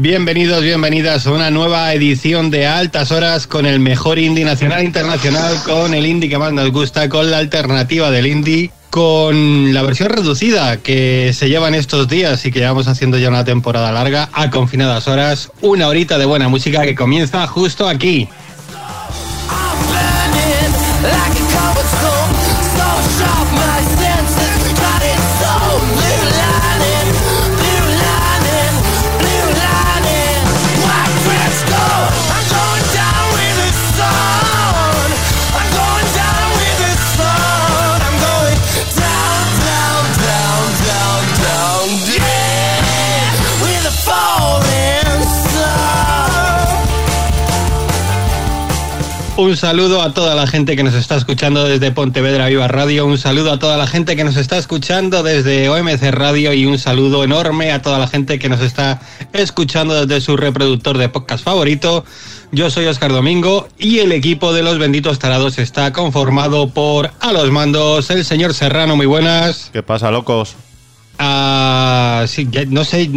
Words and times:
Bienvenidos, 0.00 0.62
bienvenidas 0.62 1.26
a 1.28 1.30
una 1.30 1.48
nueva 1.48 1.94
edición 1.94 2.50
de 2.50 2.66
Altas 2.66 3.12
Horas 3.12 3.46
con 3.46 3.64
el 3.64 3.78
mejor 3.78 4.18
indie 4.18 4.44
nacional 4.44 4.80
e 4.80 4.84
internacional, 4.84 5.54
con 5.64 5.94
el 5.94 6.04
indie 6.04 6.28
que 6.28 6.36
más 6.36 6.52
nos 6.52 6.72
gusta, 6.72 7.08
con 7.08 7.30
la 7.30 7.38
alternativa 7.38 8.10
del 8.10 8.26
indie, 8.26 8.72
con 8.90 9.72
la 9.72 9.82
versión 9.82 10.08
reducida 10.10 10.78
que 10.78 11.32
se 11.32 11.48
lleva 11.48 11.68
en 11.68 11.76
estos 11.76 12.08
días 12.08 12.44
y 12.44 12.50
que 12.50 12.58
llevamos 12.58 12.88
haciendo 12.88 13.16
ya 13.16 13.28
una 13.28 13.44
temporada 13.44 13.92
larga 13.92 14.30
a 14.32 14.50
confinadas 14.50 15.06
horas, 15.06 15.52
una 15.60 15.86
horita 15.86 16.18
de 16.18 16.24
buena 16.24 16.48
música 16.48 16.82
que 16.82 16.96
comienza 16.96 17.46
justo 17.46 17.88
aquí. 17.88 18.28
Un 49.36 49.56
saludo 49.56 50.00
a 50.00 50.14
toda 50.14 50.36
la 50.36 50.46
gente 50.46 50.76
que 50.76 50.84
nos 50.84 50.94
está 50.94 51.16
escuchando 51.16 51.64
desde 51.64 51.90
Pontevedra 51.90 52.46
Viva 52.46 52.68
Radio, 52.68 53.04
un 53.04 53.18
saludo 53.18 53.50
a 53.50 53.58
toda 53.58 53.76
la 53.76 53.88
gente 53.88 54.14
que 54.14 54.22
nos 54.22 54.36
está 54.36 54.58
escuchando 54.58 55.24
desde 55.24 55.68
OMC 55.68 56.02
Radio 56.12 56.52
y 56.52 56.66
un 56.66 56.78
saludo 56.78 57.24
enorme 57.24 57.72
a 57.72 57.82
toda 57.82 57.98
la 57.98 58.06
gente 58.06 58.38
que 58.38 58.48
nos 58.48 58.60
está 58.60 59.00
escuchando 59.32 60.06
desde 60.06 60.24
su 60.24 60.36
reproductor 60.36 60.98
de 60.98 61.08
podcast 61.08 61.42
favorito. 61.44 62.04
Yo 62.52 62.70
soy 62.70 62.86
Oscar 62.86 63.10
Domingo 63.10 63.66
y 63.76 63.98
el 63.98 64.12
equipo 64.12 64.52
de 64.52 64.62
los 64.62 64.78
benditos 64.78 65.18
tarados 65.18 65.58
está 65.58 65.92
conformado 65.92 66.68
por 66.68 67.10
a 67.18 67.32
los 67.32 67.50
mandos 67.50 68.10
el 68.10 68.24
señor 68.24 68.54
Serrano, 68.54 68.94
muy 68.94 69.06
buenas. 69.06 69.70
¿Qué 69.72 69.82
pasa, 69.82 70.12
locos? 70.12 70.54
Ah, 71.18 72.24
sí, 72.26 72.48
no 72.68 72.84
sé, 72.84 73.08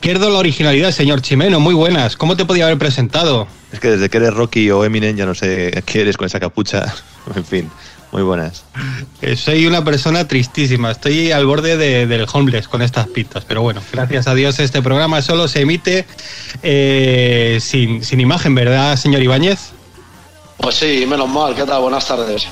pierdo 0.00 0.30
la 0.30 0.38
originalidad, 0.38 0.92
señor 0.92 1.20
Chimeno, 1.20 1.60
muy 1.60 1.74
buenas. 1.74 2.16
¿Cómo 2.16 2.36
te 2.36 2.44
podía 2.44 2.66
haber 2.66 2.78
presentado? 2.78 3.48
Es 3.72 3.80
que 3.80 3.88
desde 3.90 4.08
que 4.08 4.18
eres 4.18 4.34
Rocky 4.34 4.70
o 4.70 4.84
Eminem 4.84 5.16
ya 5.16 5.26
no 5.26 5.34
sé 5.34 5.82
qué 5.86 6.02
eres 6.02 6.16
con 6.16 6.26
esa 6.26 6.38
capucha. 6.38 6.94
en 7.34 7.44
fin, 7.44 7.70
muy 8.12 8.22
buenas. 8.22 8.64
Eh, 9.22 9.36
soy 9.36 9.66
una 9.66 9.84
persona 9.84 10.26
tristísima, 10.26 10.90
estoy 10.90 11.32
al 11.32 11.46
borde 11.46 11.76
del 12.06 12.26
homeless 12.32 12.68
con 12.68 12.82
estas 12.82 13.08
pistas, 13.08 13.44
pero 13.46 13.62
bueno, 13.62 13.80
gracias 13.92 14.26
a 14.26 14.34
Dios 14.34 14.58
este 14.58 14.82
programa 14.82 15.22
solo 15.22 15.48
se 15.48 15.62
emite 15.62 16.06
eh, 16.62 17.58
sin, 17.60 18.04
sin 18.04 18.20
imagen, 18.20 18.54
¿verdad, 18.54 18.96
señor 18.96 19.22
Ibáñez? 19.22 19.70
Pues 20.56 20.76
sí, 20.76 21.04
menos 21.08 21.28
mal, 21.28 21.54
¿qué 21.54 21.64
tal? 21.64 21.82
Buenas 21.82 22.06
tardes. 22.06 22.46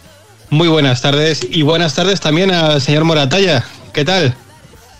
Muy 0.50 0.68
buenas 0.68 1.02
tardes 1.02 1.46
y 1.50 1.62
buenas 1.62 1.94
tardes 1.94 2.20
también 2.20 2.50
al 2.50 2.80
señor 2.80 3.04
Moratalla, 3.04 3.64
¿qué 3.92 4.04
tal? 4.04 4.34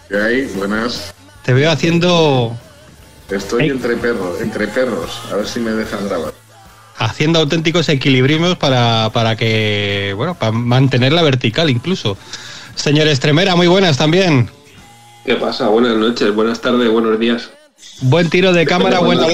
¿Qué 0.09 0.17
hay? 0.17 0.45
Buenas. 0.57 1.15
Te 1.45 1.53
veo 1.53 1.71
haciendo. 1.71 2.57
Estoy 3.31 3.69
entre 3.69 3.97
perros, 3.97 4.41
entre 4.41 4.67
perros. 4.69 5.21
A 5.31 5.37
ver 5.37 5.47
si 5.47 5.61
me 5.61 5.73
dejan 5.73 6.09
grabar. 6.09 6.33
Haciendo 6.97 7.39
auténticos 7.41 7.89
equilibrios 7.89 8.57
para, 8.57 9.11
para 9.13 9.37
que. 9.37 10.15
Bueno, 10.17 10.35
para 10.35 10.53
mantenerla 10.53 11.23
vertical 11.23 11.69
incluso. 11.69 12.17
Señor 12.75 13.07
Estremera, 13.09 13.55
muy 13.55 13.67
buenas 13.67 13.99
también. 13.99 14.51
¿Qué 15.27 15.35
pasa? 15.35 15.69
Buenas 15.69 15.97
noches, 15.97 16.35
buenas 16.35 16.61
tardes, 16.61 16.91
buenos 16.91 17.19
días. 17.19 17.51
Buen 18.01 18.31
tiro 18.31 18.53
de 18.53 18.65
cámara, 18.65 19.01
buena, 19.01 19.27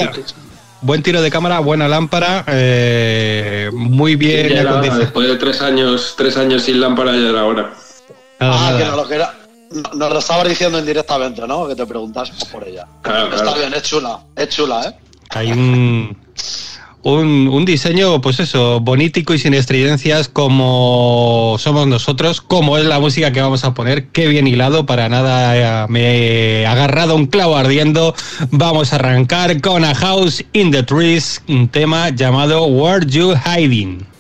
buen 0.81 1.03
tiro 1.03 1.23
de 1.23 1.31
cámara, 1.31 1.61
buena 1.61 1.87
lámpara, 1.89 2.45
eh, 2.49 3.71
muy 3.73 4.17
bien. 4.17 4.49
después 4.99 5.29
de 5.29 5.37
tres 5.37 5.63
años, 5.63 6.15
tres 6.17 6.37
años 6.37 6.63
sin 6.63 6.81
lámpara 6.81 7.13
ya 7.13 7.29
era 7.29 7.45
hora. 7.45 7.75
ah, 8.41 8.75
que 8.77 8.85
no 8.85 8.97
lo 8.97 9.07
que 9.07 9.15
era 9.15 9.44
nos 9.75 10.13
lo 10.13 10.19
estabas 10.19 10.49
diciendo 10.49 10.79
indirectamente, 10.79 11.47
¿no? 11.47 11.67
Que 11.67 11.75
te 11.75 11.87
preguntas 11.87 12.31
por 12.53 12.67
ella. 12.67 12.87
Está 13.05 13.55
bien, 13.55 13.75
es 13.75 13.83
chula, 13.83 14.21
es 14.37 14.49
chula, 14.49 14.89
¿eh? 14.89 14.95
Hay 15.31 15.51
un, 15.51 16.17
un, 17.03 17.65
diseño, 17.65 18.21
pues 18.21 18.41
eso, 18.41 18.81
bonítico 18.81 19.35
y 19.35 19.39
sin 19.39 19.55
estridencias 19.55 20.29
como 20.29 21.57
somos 21.59 21.87
nosotros, 21.87 22.41
como 22.41 22.79
es 22.79 22.85
la 22.85 23.01
música 23.01 23.33
que 23.33 23.41
vamos 23.41 23.65
a 23.65 23.75
poner, 23.75 24.09
qué 24.09 24.29
bien 24.29 24.47
hilado, 24.47 24.87
para 24.87 25.09
nada 25.09 25.57
eh, 25.57 25.87
me 25.89 26.61
he 26.61 26.67
agarrado 26.67 27.17
un 27.17 27.27
clavo 27.27 27.57
ardiendo. 27.57 28.15
Vamos 28.51 28.93
a 28.93 28.97
arrancar 28.97 29.61
con 29.61 29.85
A 29.85 29.95
House 29.95 30.45
in 30.53 30.71
the 30.71 30.83
Trees, 30.83 31.43
un 31.49 31.69
tema 31.69 32.11
llamado 32.11 32.65
Where 32.67 33.05
You 33.07 33.35
Hiding. 33.35 34.14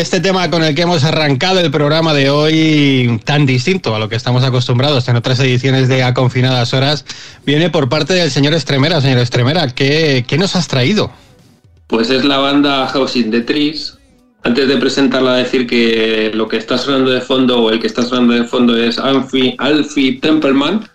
Este 0.00 0.20
tema 0.20 0.48
con 0.48 0.64
el 0.64 0.74
que 0.74 0.80
hemos 0.80 1.04
arrancado 1.04 1.60
el 1.60 1.70
programa 1.70 2.14
de 2.14 2.30
hoy, 2.30 3.20
tan 3.26 3.44
distinto 3.44 3.94
a 3.94 3.98
lo 3.98 4.08
que 4.08 4.16
estamos 4.16 4.42
acostumbrados 4.42 5.06
en 5.08 5.16
otras 5.16 5.38
ediciones 5.40 5.88
de 5.88 6.02
A 6.02 6.14
Confinadas 6.14 6.72
Horas, 6.72 7.04
viene 7.44 7.68
por 7.68 7.90
parte 7.90 8.14
del 8.14 8.30
señor 8.30 8.54
Estremera. 8.54 9.02
Señor 9.02 9.18
Estremera, 9.18 9.68
¿qué, 9.68 10.24
qué 10.26 10.38
nos 10.38 10.56
has 10.56 10.68
traído? 10.68 11.12
Pues 11.86 12.08
es 12.08 12.24
la 12.24 12.38
banda 12.38 12.86
House 12.86 13.14
in 13.14 13.30
the 13.30 13.42
Trees. 13.42 13.98
Antes 14.42 14.68
de 14.68 14.78
presentarla, 14.78 15.34
decir 15.34 15.66
que 15.66 16.30
lo 16.32 16.48
que 16.48 16.56
está 16.56 16.78
sonando 16.78 17.10
de 17.10 17.20
fondo, 17.20 17.60
o 17.60 17.70
el 17.70 17.78
que 17.78 17.86
está 17.86 18.02
sonando 18.02 18.32
de 18.32 18.44
fondo, 18.44 18.74
es 18.78 18.98
Alfie, 18.98 19.54
Alfie 19.58 20.18
Templeman, 20.18 20.88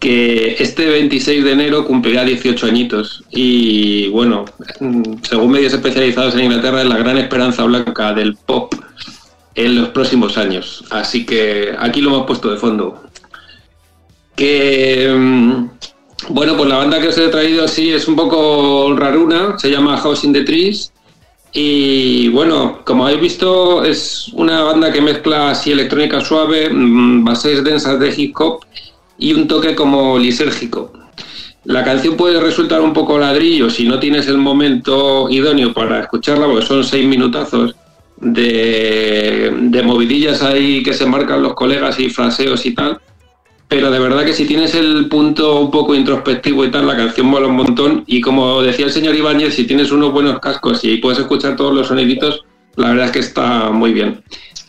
que 0.00 0.56
este 0.60 0.86
26 0.88 1.44
de 1.44 1.52
enero 1.52 1.86
cumplirá 1.86 2.24
18 2.24 2.66
añitos. 2.66 3.24
Y 3.30 4.08
bueno, 4.10 4.46
según 5.22 5.52
medios 5.52 5.74
especializados 5.74 6.34
en 6.34 6.46
Inglaterra, 6.46 6.82
es 6.82 6.88
la 6.88 6.98
gran 6.98 7.18
esperanza 7.18 7.64
blanca 7.64 8.14
del 8.14 8.36
pop 8.36 8.74
en 9.54 9.76
los 9.80 9.90
próximos 9.90 10.38
años. 10.38 10.84
Así 10.90 11.26
que 11.26 11.74
aquí 11.78 12.00
lo 12.00 12.10
hemos 12.10 12.26
puesto 12.26 12.50
de 12.50 12.58
fondo. 12.58 13.02
Que. 14.36 15.12
mm, 15.16 15.70
Bueno, 16.30 16.56
pues 16.56 16.68
la 16.68 16.76
banda 16.78 17.00
que 17.00 17.08
os 17.08 17.18
he 17.18 17.28
traído 17.28 17.64
así 17.64 17.90
es 17.92 18.06
un 18.08 18.16
poco 18.16 18.94
raruna, 18.96 19.58
se 19.58 19.70
llama 19.70 19.96
House 19.98 20.24
in 20.24 20.32
the 20.34 20.44
Trees. 20.44 20.92
Y 21.52 22.28
bueno, 22.28 22.82
como 22.84 23.04
habéis 23.06 23.20
visto, 23.20 23.84
es 23.84 24.28
una 24.34 24.62
banda 24.62 24.92
que 24.92 25.00
mezcla 25.02 25.50
así 25.50 25.72
electrónica 25.72 26.20
suave, 26.20 26.70
mm, 26.70 27.24
bases 27.24 27.64
densas 27.64 27.98
de 27.98 28.14
hip 28.16 28.34
hop 28.38 28.60
y 29.20 29.32
un 29.34 29.46
toque 29.46 29.76
como 29.76 30.18
lisérgico. 30.18 30.92
La 31.64 31.84
canción 31.84 32.16
puede 32.16 32.40
resultar 32.40 32.80
un 32.80 32.94
poco 32.94 33.18
ladrillo 33.18 33.68
si 33.68 33.86
no 33.86 34.00
tienes 34.00 34.26
el 34.26 34.38
momento 34.38 35.28
idóneo 35.30 35.72
para 35.74 36.00
escucharla, 36.00 36.46
porque 36.46 36.66
son 36.66 36.82
seis 36.82 37.06
minutazos 37.06 37.76
de, 38.16 39.52
de 39.60 39.82
movidillas 39.82 40.42
ahí 40.42 40.82
que 40.82 40.94
se 40.94 41.06
marcan 41.06 41.42
los 41.42 41.54
colegas 41.54 42.00
y 42.00 42.08
fraseos 42.08 42.64
y 42.64 42.74
tal. 42.74 42.98
Pero 43.68 43.90
de 43.90 44.00
verdad 44.00 44.24
que 44.24 44.32
si 44.32 44.46
tienes 44.46 44.74
el 44.74 45.06
punto 45.08 45.60
un 45.60 45.70
poco 45.70 45.94
introspectivo 45.94 46.64
y 46.64 46.70
tal, 46.70 46.88
la 46.88 46.96
canción 46.96 47.26
mola 47.26 47.46
un 47.46 47.56
montón. 47.56 48.04
Y 48.06 48.20
como 48.20 48.62
decía 48.62 48.86
el 48.86 48.92
señor 48.92 49.14
Ibáñez, 49.14 49.54
si 49.54 49.64
tienes 49.64 49.92
unos 49.92 50.12
buenos 50.12 50.40
cascos 50.40 50.82
y 50.82 50.96
puedes 50.96 51.20
escuchar 51.20 51.54
todos 51.54 51.72
los 51.72 51.86
soniditos, 51.86 52.42
la 52.76 52.88
verdad 52.88 53.06
es 53.06 53.12
que 53.12 53.18
está 53.20 53.70
muy 53.70 53.92
bien. 53.92 54.22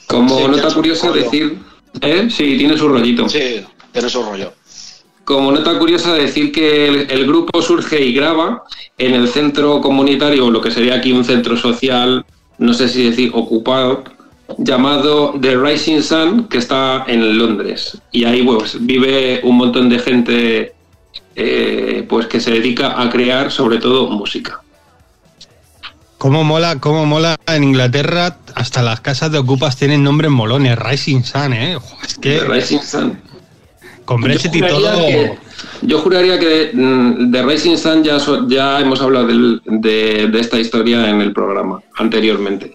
Como 0.08 0.38
Sí, 0.38 0.44
nota 0.48 0.74
curiosa 0.74 1.12
decir... 1.12 1.58
¿Eh? 2.00 2.28
Sí, 2.30 2.58
tiene 2.58 2.78
su 2.78 2.88
rollito. 2.88 3.28
Sí, 3.28 3.66
tiene 3.92 4.10
su 4.10 4.24
rollo. 4.24 4.54
Como 5.24 5.52
nota 5.52 5.78
curiosa 5.78 6.14
decir 6.14 6.52
que 6.52 6.88
el, 6.88 7.12
el 7.12 7.28
grupo 7.28 7.62
surge 7.62 8.02
y 8.02 8.14
graba 8.14 8.64
en 8.98 9.14
el 9.14 9.28
centro 9.28 9.80
comunitario, 9.82 10.48
o 10.48 10.52
lo 10.52 10.62
que 10.62 10.72
sería 10.72 10.96
aquí 10.96 11.12
un 11.12 11.24
centro 11.24 11.56
social, 11.56 12.26
no 12.58 12.74
sé 12.74 12.90
si 12.90 13.10
decir 13.10 13.32
ocupado, 13.34 14.04
llamado 14.58 15.34
The 15.40 15.56
Rising 15.58 16.02
Sun, 16.02 16.48
que 16.48 16.58
está 16.58 17.06
en 17.08 17.38
Londres. 17.38 17.98
Y 18.12 18.26
ahí 18.26 18.44
pues, 18.44 18.78
vive 18.80 19.42
un 19.44 19.58
montón 19.58 19.90
de 19.90 20.00
gente 20.00 20.74
eh, 21.36 22.06
pues 22.10 22.28
que 22.28 22.40
se 22.40 22.52
dedica 22.52 23.02
a 23.02 23.10
crear 23.10 23.52
sobre 23.52 23.78
todo 23.78 24.10
música. 24.10 24.62
¿Cómo 26.18 26.44
mola, 26.44 26.80
cómo 26.80 27.06
mola 27.06 27.36
en 27.48 27.64
Inglaterra? 27.64 28.38
Hasta 28.54 28.84
las 28.84 29.02
casas 29.02 29.32
de 29.32 29.40
ocupas 29.40 29.76
tienen 29.76 30.04
nombres 30.04 30.30
molones. 30.30 30.78
Rising 30.78 31.24
Sun, 31.24 31.54
¿eh? 31.54 31.80
Es 32.04 32.16
que 32.20 32.38
The 32.38 32.46
Rising 32.46 32.82
Sun. 32.82 33.20
Con 34.06 34.22
Brexit 34.22 34.56
y 34.56 34.60
todo... 34.62 34.96
que- 34.98 35.38
yo 35.84 36.00
juraría 36.00 36.40
que 36.40 36.72
mm, 36.74 37.32
de 37.32 37.42
Racing 37.44 37.78
Sun 37.78 38.04
ya, 38.04 38.18
ya 38.48 38.80
hemos 38.80 39.02
hablado 39.02 39.28
del- 39.28 39.62
de, 39.66 40.28
de 40.28 40.40
esta 40.40 40.60
historia 40.60 41.10
en 41.10 41.22
el 41.22 41.34
programa 41.34 41.82
anteriormente. 41.98 42.74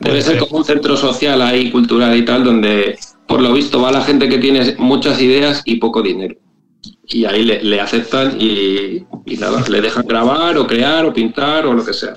Debe 0.00 0.22
ser. 0.22 0.38
como 0.38 0.58
un 0.58 0.64
centro 0.64 0.96
social 0.96 1.42
ahí, 1.42 1.70
cultural 1.70 2.16
y 2.16 2.24
tal, 2.24 2.44
donde 2.44 2.98
por 3.26 3.40
lo 3.42 3.52
visto 3.52 3.80
va 3.82 3.92
la 3.92 4.02
gente 4.02 4.28
que 4.28 4.38
tiene 4.38 4.74
muchas 4.78 5.20
ideas 5.20 5.62
y 5.66 5.76
poco 5.76 6.02
dinero. 6.02 6.34
Y 7.06 7.24
ahí 7.24 7.42
le, 7.44 7.62
le 7.62 7.80
aceptan 7.80 8.36
y, 8.40 9.04
y 9.26 9.36
nada, 9.38 9.62
le 9.68 9.80
dejan 9.80 10.06
grabar 10.06 10.56
o 10.56 10.66
crear 10.66 11.04
o 11.04 11.12
pintar 11.12 11.66
o 11.66 11.72
lo 11.74 11.84
que 11.84 11.92
sea. 11.92 12.14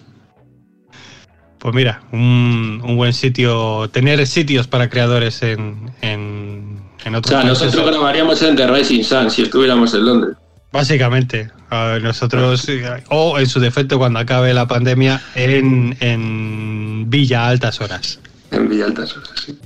Pues 1.60 1.75
mira, 1.75 2.01
un, 2.12 2.81
un 2.84 2.96
buen 2.98 3.13
sitio, 3.13 3.89
tener 3.89 4.25
sitios 4.25 4.67
para 4.67 4.89
creadores 4.89 5.43
en, 5.43 5.91
en, 6.01 6.50
en 7.05 7.15
O 7.15 7.22
sea, 7.24 7.41
países. 7.41 7.63
nosotros 7.65 7.86
grabaríamos 7.88 8.41
en 8.41 8.55
The 8.55 8.67
Rising 8.67 9.03
Sun 9.03 9.29
si 9.31 9.43
estuviéramos 9.43 9.93
en 9.93 10.05
Londres. 10.05 10.38
Básicamente, 10.72 11.50
a 11.70 12.00
nosotros, 12.01 12.67
eh, 12.70 13.03
o 13.10 13.38
en 13.39 13.48
su 13.48 13.60
defecto 13.60 13.98
cuando 13.98 14.20
acabe 14.20 14.53
la 14.53 14.67
pandemia, 14.67 15.22
en, 15.36 15.98
en 16.00 17.10
Villa 17.10 17.43
a 17.46 17.48
altas 17.50 17.81
horas. 17.81 18.20
En 18.51 18.70
Villalta, 18.70 19.03
eso 19.03 19.22
sí. 19.46 19.58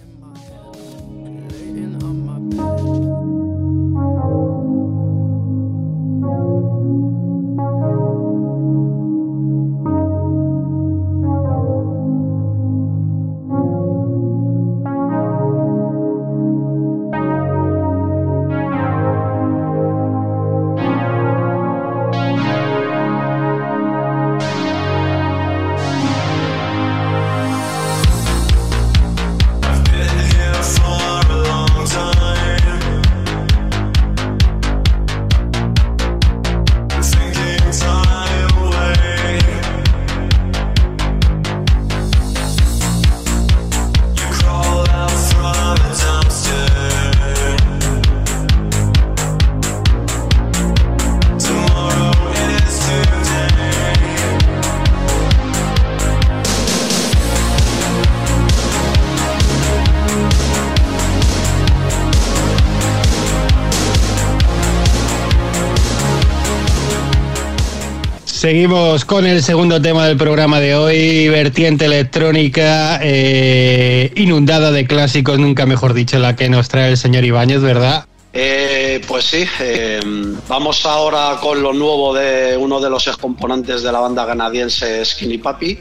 Seguimos 68.45 69.05
con 69.05 69.25
el 69.25 69.41
segundo 69.41 69.81
tema 69.81 70.05
del 70.05 70.17
programa 70.17 70.59
de 70.59 70.75
hoy, 70.75 71.27
vertiente 71.29 71.85
electrónica 71.85 72.99
eh, 73.01 74.11
inundada 74.17 74.71
de 74.71 74.85
clásicos, 74.85 75.39
nunca 75.39 75.65
mejor 75.65 75.95
dicho, 75.95 76.19
la 76.19 76.35
que 76.35 76.47
nos 76.47 76.69
trae 76.69 76.91
el 76.91 76.97
señor 76.97 77.25
Ibáñez, 77.25 77.63
¿verdad? 77.63 78.05
Eh, 78.33 79.01
pues 79.07 79.25
sí, 79.25 79.47
eh, 79.59 79.99
vamos 80.47 80.85
ahora 80.85 81.39
con 81.41 81.63
lo 81.63 81.73
nuevo 81.73 82.13
de 82.13 82.55
uno 82.55 82.79
de 82.79 82.91
los 82.91 83.07
excomponentes 83.07 83.81
de 83.81 83.91
la 83.91 83.99
banda 83.99 84.27
canadiense 84.27 85.03
Skinny 85.03 85.39
Papi. 85.39 85.79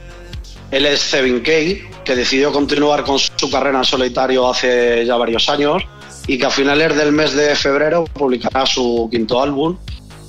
Él 0.70 0.86
es 0.86 1.02
Zevin 1.02 1.40
Kay, 1.40 1.82
que 2.02 2.16
decidió 2.16 2.50
continuar 2.50 3.04
con 3.04 3.18
su 3.18 3.50
carrera 3.50 3.80
en 3.80 3.84
solitario 3.84 4.48
hace 4.48 5.04
ya 5.04 5.16
varios 5.16 5.50
años 5.50 5.82
y 6.26 6.38
que 6.38 6.46
a 6.46 6.50
finales 6.50 6.96
del 6.96 7.12
mes 7.12 7.34
de 7.34 7.54
febrero 7.56 8.04
publicará 8.04 8.64
su 8.64 9.06
quinto 9.10 9.42
álbum. 9.42 9.76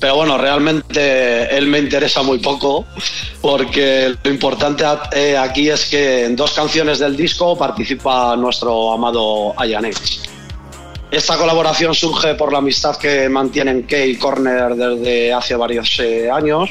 Pero 0.05 0.17
bueno, 0.17 0.37
realmente 0.37 1.57
él 1.57 1.65
me 1.65 1.79
interesa 1.79 2.21
muy 2.21 2.37
poco 2.37 2.85
porque 3.41 4.13
lo 4.23 4.29
importante 4.29 4.83
eh, 5.13 5.35
aquí 5.35 5.67
es 5.67 5.85
que 5.85 6.25
en 6.25 6.35
dos 6.35 6.51
canciones 6.51 6.99
del 6.99 7.17
disco 7.17 7.57
participa 7.57 8.35
nuestro 8.35 8.93
amado 8.93 9.55
X. 9.59 10.21
Esta 11.09 11.37
colaboración 11.37 11.95
surge 11.95 12.35
por 12.35 12.51
la 12.51 12.59
amistad 12.59 12.95
que 12.97 13.27
mantienen 13.29 13.81
Kay 13.81 14.11
y 14.11 14.15
Corner 14.17 14.75
desde 14.75 15.33
hace 15.33 15.55
varios 15.55 15.99
eh, 15.99 16.29
años 16.29 16.69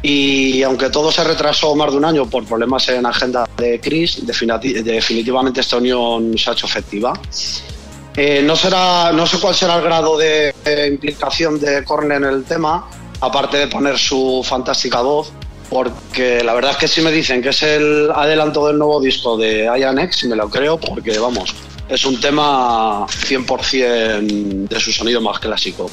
y 0.00 0.62
aunque 0.62 0.90
todo 0.90 1.10
se 1.10 1.24
retrasó 1.24 1.74
más 1.74 1.90
de 1.90 1.96
un 1.96 2.04
año 2.04 2.30
por 2.30 2.44
problemas 2.44 2.88
en 2.88 3.04
agenda 3.04 3.48
de 3.56 3.80
Chris, 3.80 4.24
definiti- 4.24 4.80
definitivamente 4.84 5.60
esta 5.60 5.78
unión 5.78 6.38
se 6.38 6.50
ha 6.50 6.52
hecho 6.52 6.66
efectiva. 6.66 7.14
Eh, 8.16 8.42
no, 8.42 8.56
será, 8.56 9.12
no 9.12 9.26
sé 9.26 9.38
cuál 9.38 9.54
será 9.54 9.76
el 9.76 9.82
grado 9.82 10.18
de, 10.18 10.52
implicación 10.88 11.60
de 11.60 11.84
Corner 11.84 12.18
en 12.18 12.24
el 12.24 12.44
tema, 12.44 12.88
aparte 13.20 13.56
de 13.56 13.66
poner 13.68 13.98
su 13.98 14.44
fantástica 14.44 15.00
voz, 15.00 15.32
porque 15.68 16.42
la 16.42 16.54
verdad 16.54 16.72
es 16.72 16.76
que 16.76 16.88
si 16.88 17.00
me 17.00 17.12
dicen 17.12 17.40
que 17.40 17.50
es 17.50 17.62
el 17.62 18.10
adelanto 18.14 18.66
del 18.66 18.78
nuevo 18.78 19.00
disco 19.00 19.36
de 19.36 19.70
Ian 19.78 19.98
X, 20.00 20.24
me 20.24 20.36
lo 20.36 20.50
creo, 20.50 20.78
porque 20.78 21.18
vamos, 21.18 21.54
es 21.88 22.04
un 22.04 22.20
tema 22.20 23.06
100% 23.06 24.68
de 24.68 24.80
su 24.80 24.92
sonido 24.92 25.20
más 25.20 25.38
clásico. 25.38 25.90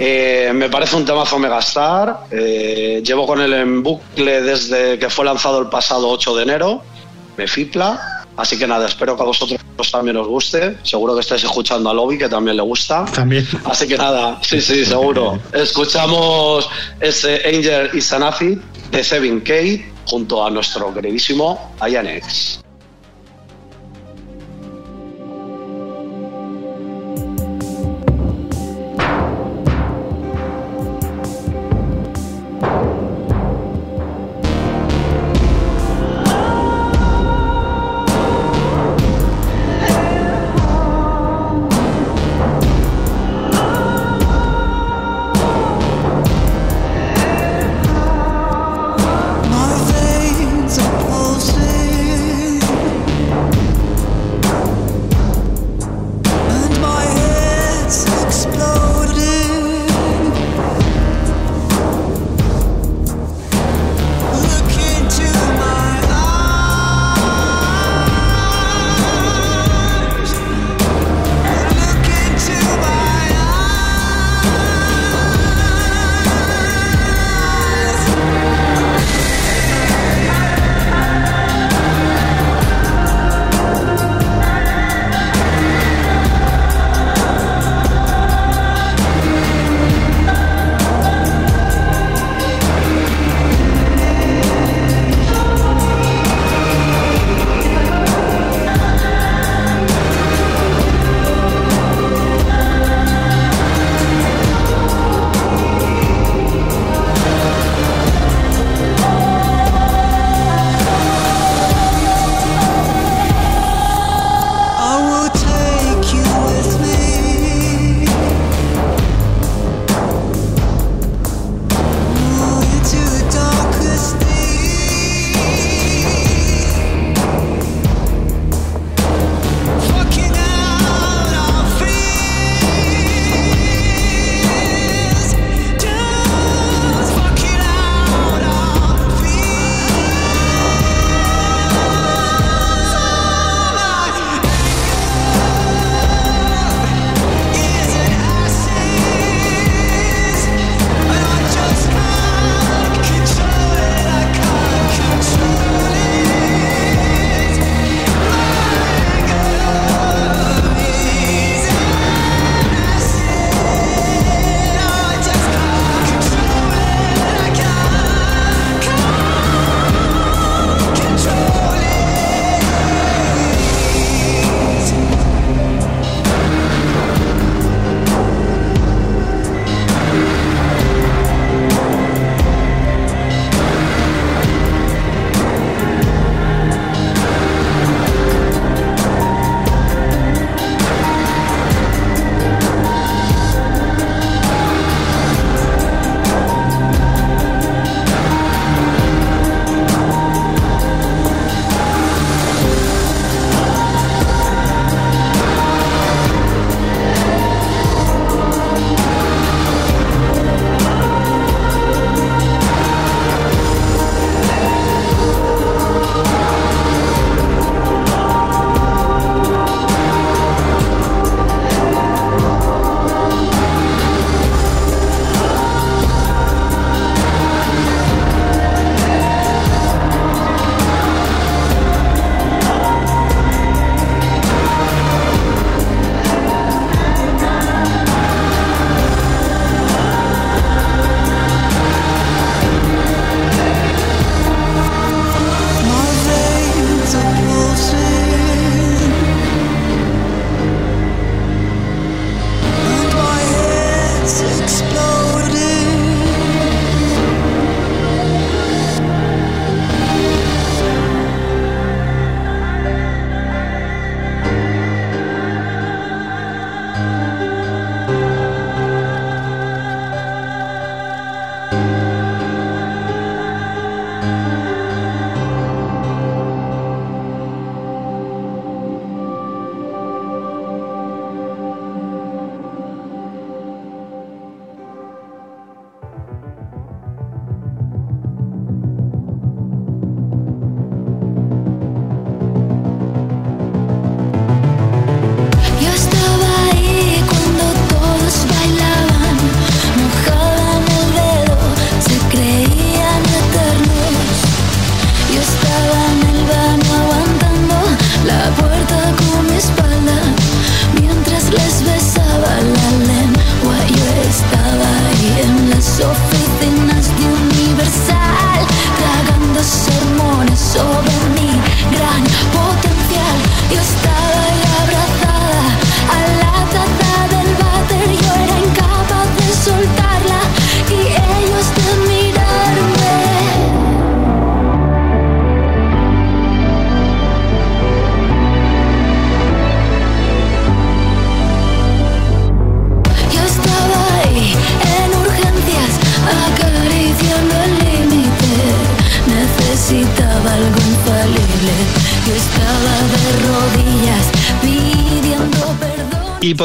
Eh, 0.00 0.52
me 0.54 0.70
parece 0.70 0.94
un 0.94 1.04
temazo 1.04 1.40
Megastar. 1.40 2.26
Eh, 2.30 3.02
llevo 3.04 3.26
con 3.26 3.40
él 3.40 3.52
en 3.52 3.82
bucle 3.82 4.42
desde 4.42 4.96
que 4.96 5.10
fue 5.10 5.24
lanzado 5.24 5.58
el 5.60 5.68
pasado 5.68 6.08
8 6.08 6.36
de 6.36 6.42
enero. 6.44 6.82
Me 7.36 7.48
fipla. 7.48 8.17
Así 8.38 8.56
que 8.56 8.68
nada, 8.68 8.86
espero 8.86 9.16
que 9.16 9.22
a 9.22 9.26
vosotros 9.26 9.60
también 9.90 10.16
os 10.16 10.28
guste. 10.28 10.78
Seguro 10.84 11.14
que 11.14 11.20
estáis 11.20 11.42
escuchando 11.42 11.90
a 11.90 11.94
Lobby, 11.94 12.16
que 12.16 12.28
también 12.28 12.56
le 12.56 12.62
gusta. 12.62 13.04
También. 13.06 13.46
Así 13.64 13.88
que 13.88 13.98
nada, 13.98 14.38
sí, 14.42 14.60
sí, 14.60 14.84
seguro. 14.84 15.40
Escuchamos 15.52 16.70
ese 17.00 17.42
Angel 17.44 17.90
y 17.92 18.00
Sanafi 18.00 18.56
de 18.92 19.02
Seven 19.02 19.40
K 19.40 19.54
junto 20.06 20.46
a 20.46 20.50
nuestro 20.50 20.94
queridísimo 20.94 21.74
Ian 21.90 22.06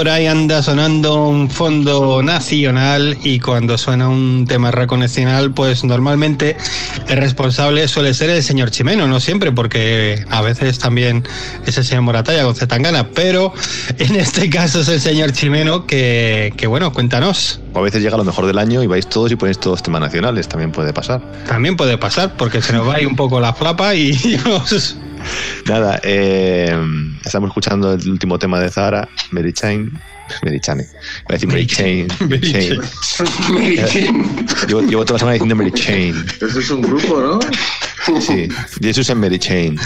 por 0.03 0.09
ahí 0.09 0.27
anda 0.27 0.61
sonando 0.61 1.27
un 1.27 1.49
fondo 1.49 2.21
nacional 2.21 3.17
y 3.23 3.39
cuando 3.39 3.77
suena 3.77 4.09
un 4.09 4.45
tema 4.45 4.69
rock 4.69 4.97
nacional, 4.97 5.53
pues 5.53 5.85
normalmente 5.85 6.57
el 7.07 7.19
responsable 7.19 7.87
suele 7.87 8.13
ser 8.13 8.29
el 8.29 8.43
señor 8.43 8.69
Chimeno, 8.69 9.07
no 9.07 9.21
siempre, 9.21 9.53
porque 9.53 10.25
a 10.29 10.41
veces 10.41 10.77
también 10.77 11.23
es 11.65 11.77
el 11.77 11.85
señor 11.85 12.03
Moratalla 12.03 12.43
con 12.43 12.53
Zetangana, 12.53 13.11
pero 13.11 13.53
en 13.97 14.17
este 14.17 14.49
caso 14.49 14.81
es 14.81 14.89
el 14.89 14.99
señor 14.99 15.31
Chimeno 15.31 15.87
que, 15.87 16.53
que 16.57 16.67
bueno, 16.67 16.91
cuéntanos. 16.91 17.61
O 17.73 17.79
a 17.79 17.81
veces 17.81 18.01
llega 18.01 18.17
lo 18.17 18.25
mejor 18.25 18.45
del 18.45 18.57
año 18.57 18.83
y 18.83 18.87
vais 18.87 19.07
todos 19.07 19.31
y 19.31 19.37
ponéis 19.37 19.57
todos 19.57 19.83
temas 19.83 20.01
nacionales, 20.01 20.49
también 20.49 20.73
puede 20.73 20.91
pasar. 20.91 21.21
También 21.47 21.77
puede 21.77 21.97
pasar, 21.97 22.35
porque 22.35 22.61
se 22.61 22.73
nos 22.73 22.85
va 22.85 22.95
ahí 22.95 23.05
un 23.05 23.15
poco 23.15 23.39
la 23.39 23.53
flapa 23.53 23.95
y 23.95 24.11
nos... 24.45 24.97
Nada, 25.67 25.99
eh, 26.03 26.75
estamos 27.23 27.49
escuchando 27.49 27.93
el 27.93 28.09
último 28.09 28.39
tema 28.39 28.59
de 28.59 28.69
Zara, 28.69 29.07
Mary 29.31 29.53
Chain. 29.53 29.91
Mary 30.43 30.59
Chane. 30.59 30.83
Voy 30.83 31.29
a 31.29 31.33
decir 31.33 31.49
Mary 31.49 31.67
Chain. 31.67 32.07
Mary 32.29 32.51
Chain. 32.51 32.81
Llevo, 34.67 34.81
llevo 34.81 35.05
toda 35.05 35.13
la 35.13 35.19
semana 35.19 35.33
diciendo 35.33 35.55
Mary 35.55 35.71
Chain. 35.71 36.25
Eso 36.41 36.59
es 36.59 36.69
un 36.71 36.81
grupo, 36.81 37.19
¿no? 37.19 37.39
Sí, 38.19 38.49
Jesus 38.81 39.09
en 39.09 39.19
Mary 39.19 39.39
Chain. 39.39 39.79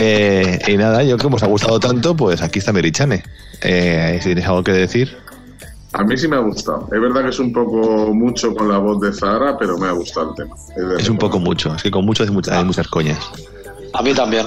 Eh, 0.00 0.58
y 0.66 0.76
nada, 0.76 1.02
yo 1.04 1.18
como 1.18 1.36
os 1.36 1.42
ha 1.42 1.46
gustado 1.46 1.78
tanto, 1.78 2.16
pues 2.16 2.42
aquí 2.42 2.58
está 2.58 2.72
Mary 2.72 2.90
Chane. 2.90 3.22
Eh, 3.62 4.18
si 4.20 4.28
tienes 4.28 4.44
algo 4.44 4.64
que 4.64 4.72
decir. 4.72 5.16
A 5.92 6.04
mí 6.04 6.16
sí 6.16 6.28
me 6.28 6.36
ha 6.36 6.40
gustado. 6.40 6.88
Es 6.92 7.00
verdad 7.00 7.22
que 7.22 7.30
es 7.30 7.38
un 7.38 7.52
poco 7.52 8.12
mucho 8.12 8.54
con 8.54 8.68
la 8.68 8.78
voz 8.78 9.00
de 9.00 9.12
Zara, 9.12 9.56
pero 9.58 9.78
me 9.78 9.86
ha 9.86 9.92
gustado 9.92 10.30
el 10.30 10.34
tema. 10.36 10.56
Es 10.98 11.08
un 11.08 11.16
poco 11.16 11.38
mucho, 11.38 11.74
es 11.74 11.82
que 11.82 11.90
con 11.90 12.04
mucho 12.04 12.22
hay 12.22 12.30
muchas, 12.30 12.56
hay 12.56 12.64
muchas 12.64 12.88
coñas. 12.88 13.18
A 13.96 14.02
mí 14.02 14.14
también. 14.14 14.46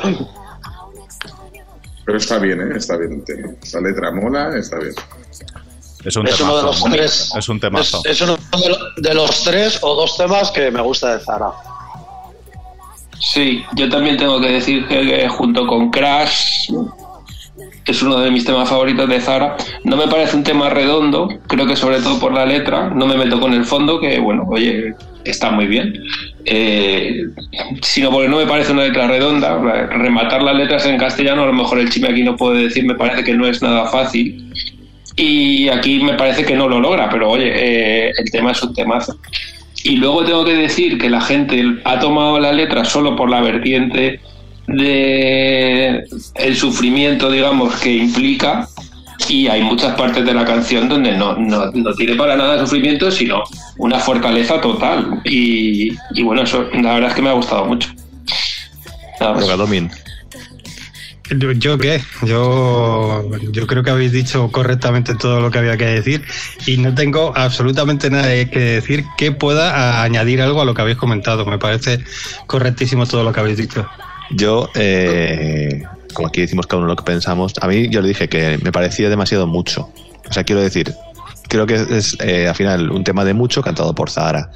Pero 2.05 2.17
está 2.17 2.39
bien, 2.39 2.59
¿eh? 2.61 2.75
Está 2.77 2.97
bien 2.97 3.13
el 3.13 3.23
tema. 3.23 3.49
Esa 3.61 3.81
letra 3.81 4.11
mola, 4.11 4.55
está 4.57 4.77
bien. 4.79 4.93
Es 6.05 6.15
un 6.15 6.27
Es 6.27 6.39
uno 6.39 6.57
de 6.57 6.63
los 6.63 6.83
tres. 6.85 7.33
Es 7.37 7.49
un 7.49 7.59
temazo. 7.59 8.01
Es, 8.05 8.11
es 8.11 8.21
uno 8.21 8.37
de, 8.37 8.69
lo- 8.69 8.77
de 8.97 9.13
los 9.13 9.43
tres 9.43 9.79
o 9.81 9.93
dos 9.95 10.17
temas 10.17 10.49
que 10.51 10.71
me 10.71 10.81
gusta 10.81 11.17
de 11.17 11.23
Zara. 11.23 11.51
Sí, 13.19 13.63
yo 13.75 13.89
también 13.89 14.17
tengo 14.17 14.39
que 14.39 14.47
decir 14.49 14.87
que, 14.87 15.01
que 15.01 15.27
junto 15.27 15.67
con 15.67 15.91
Crash 15.91 16.71
es 17.85 18.01
uno 18.01 18.19
de 18.19 18.31
mis 18.31 18.45
temas 18.45 18.69
favoritos 18.69 19.09
de 19.09 19.19
Zara. 19.19 19.57
No 19.83 19.97
me 19.97 20.07
parece 20.07 20.37
un 20.37 20.43
tema 20.43 20.69
redondo, 20.69 21.27
creo 21.47 21.67
que 21.67 21.75
sobre 21.75 21.99
todo 21.99 22.17
por 22.17 22.31
la 22.33 22.45
letra, 22.45 22.89
no 22.89 23.05
me 23.05 23.17
meto 23.17 23.39
con 23.39 23.53
el 23.53 23.65
fondo, 23.65 23.99
que 23.99 24.19
bueno, 24.19 24.45
oye, 24.47 24.95
está 25.25 25.51
muy 25.51 25.67
bien. 25.67 25.93
Eh, 26.45 27.25
sino 27.81 28.11
porque 28.11 28.29
no 28.29 28.37
me 28.37 28.45
parece 28.45 28.71
una 28.71 28.83
letra 28.83 29.07
redonda. 29.07 29.57
Rematar 29.89 30.41
las 30.41 30.55
letras 30.55 30.85
en 30.85 30.97
castellano, 30.97 31.43
a 31.43 31.47
lo 31.47 31.53
mejor 31.53 31.79
el 31.79 31.89
chime 31.89 32.09
aquí 32.09 32.23
no 32.23 32.35
puede 32.35 32.63
decir, 32.63 32.85
me 32.85 32.95
parece 32.95 33.23
que 33.23 33.33
no 33.33 33.45
es 33.47 33.61
nada 33.61 33.87
fácil. 33.87 34.51
Y 35.15 35.67
aquí 35.69 35.99
me 35.99 36.13
parece 36.13 36.45
que 36.45 36.55
no 36.55 36.69
lo 36.69 36.79
logra, 36.79 37.09
pero 37.09 37.29
oye, 37.29 37.51
eh, 37.53 38.13
el 38.17 38.31
tema 38.31 38.51
es 38.51 38.63
un 38.63 38.73
temazo. 38.73 39.19
Y 39.83 39.97
luego 39.97 40.23
tengo 40.23 40.45
que 40.45 40.55
decir 40.55 40.97
que 40.97 41.09
la 41.09 41.21
gente 41.21 41.63
ha 41.83 41.99
tomado 41.99 42.39
la 42.39 42.51
letra 42.51 42.85
solo 42.85 43.15
por 43.15 43.29
la 43.29 43.41
vertiente 43.41 44.19
de 44.67 46.03
el 46.35 46.55
sufrimiento, 46.55 47.31
digamos, 47.31 47.75
que 47.79 47.93
implica. 47.93 48.67
Y 49.29 49.47
hay 49.47 49.61
muchas 49.61 49.95
partes 49.95 50.25
de 50.25 50.33
la 50.33 50.43
canción 50.43 50.89
donde 50.89 51.15
no, 51.15 51.37
no, 51.37 51.71
no 51.71 51.93
tiene 51.93 52.15
para 52.15 52.35
nada 52.35 52.59
sufrimiento, 52.59 53.09
sino 53.09 53.43
una 53.77 53.99
fortaleza 53.99 54.59
total. 54.59 55.21
Y, 55.23 55.95
y 56.15 56.23
bueno, 56.23 56.41
eso 56.41 56.67
la 56.73 56.95
verdad 56.95 57.11
es 57.11 57.15
que 57.15 57.21
me 57.21 57.29
ha 57.29 57.33
gustado 57.33 57.65
mucho. 57.65 57.89
¿Yo 61.57 61.77
qué? 61.77 62.01
Yo, 62.23 63.23
yo 63.51 63.67
creo 63.67 63.83
que 63.83 63.91
habéis 63.91 64.11
dicho 64.11 64.51
correctamente 64.51 65.13
todo 65.13 65.41
lo 65.41 65.51
que 65.51 65.59
había 65.59 65.77
que 65.77 65.85
decir 65.85 66.23
y 66.65 66.77
no 66.77 66.95
tengo 66.95 67.33
absolutamente 67.35 68.09
nada 68.09 68.27
que 68.49 68.59
decir 68.59 69.05
que 69.15 69.31
pueda 69.31 70.01
añadir 70.01 70.41
algo 70.41 70.61
a 70.61 70.65
lo 70.65 70.73
que 70.73 70.81
habéis 70.81 70.97
comentado. 70.97 71.45
Me 71.45 71.59
parece 71.59 72.03
correctísimo 72.47 73.05
todo 73.05 73.23
lo 73.23 73.31
que 73.31 73.39
habéis 73.41 73.57
dicho. 73.57 73.87
Yo, 74.31 74.69
eh, 74.73 75.83
como 76.13 76.27
aquí 76.27 76.41
decimos 76.41 76.67
cada 76.67 76.79
uno 76.79 76.87
lo 76.87 76.95
que 76.95 77.03
pensamos, 77.03 77.53
a 77.61 77.67
mí 77.67 77.89
yo 77.89 78.01
le 78.01 78.09
dije 78.09 78.29
que 78.29 78.57
me 78.61 78.71
parecía 78.71 79.09
demasiado 79.09 79.47
mucho. 79.47 79.89
O 80.29 80.33
sea, 80.33 80.43
quiero 80.43 80.61
decir, 80.61 80.93
creo 81.47 81.65
que 81.65 81.75
es 81.89 82.17
eh, 82.21 82.47
al 82.47 82.55
final 82.55 82.91
un 82.91 83.03
tema 83.03 83.25
de 83.25 83.33
mucho 83.33 83.61
cantado 83.61 83.93
por 83.93 84.09
Zahara. 84.09 84.51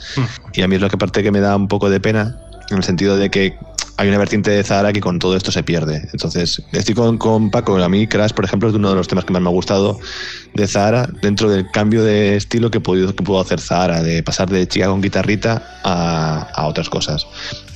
Y 0.54 0.62
a 0.62 0.68
mí 0.68 0.76
es 0.76 0.82
lo 0.82 0.90
que 0.90 0.98
parte 0.98 1.24
que 1.24 1.32
me 1.32 1.40
da 1.40 1.56
un 1.56 1.68
poco 1.68 1.90
de 1.90 2.00
pena, 2.00 2.38
en 2.70 2.78
el 2.78 2.84
sentido 2.84 3.18
de 3.18 3.30
que 3.30 3.58
hay 3.98 4.08
una 4.08 4.18
vertiente 4.18 4.50
de 4.50 4.64
Zahara 4.64 4.92
que 4.92 5.02
con 5.02 5.20
todo 5.20 5.36
esto 5.36 5.52
se 5.52 5.64
pierde. 5.64 6.10
Entonces, 6.12 6.62
estoy 6.72 6.96
con, 6.96 7.18
con 7.18 7.52
Paco. 7.52 7.78
A 7.78 7.90
mí, 7.90 8.08
Crash, 8.08 8.32
por 8.32 8.46
ejemplo, 8.46 8.70
es 8.70 8.76
uno 8.76 8.90
de 8.90 8.96
los 8.96 9.08
temas 9.08 9.26
que 9.26 9.34
más 9.34 9.42
me 9.42 9.50
ha 9.50 9.52
gustado 9.52 10.00
de 10.54 10.68
Zahara, 10.68 11.08
dentro 11.22 11.50
del 11.50 11.70
cambio 11.70 12.04
de 12.04 12.36
estilo 12.36 12.72
que 12.72 12.80
pudo, 12.80 13.16
que 13.16 13.24
pudo 13.24 13.40
hacer 13.40 13.60
Zahara, 13.60 14.02
de 14.02 14.24
pasar 14.24 14.50
de 14.50 14.68
chica 14.68 14.88
con 14.88 15.02
guitarrita 15.02 15.80
a, 15.84 16.50
a 16.54 16.68
otras 16.68 16.90
cosas. 16.90 17.28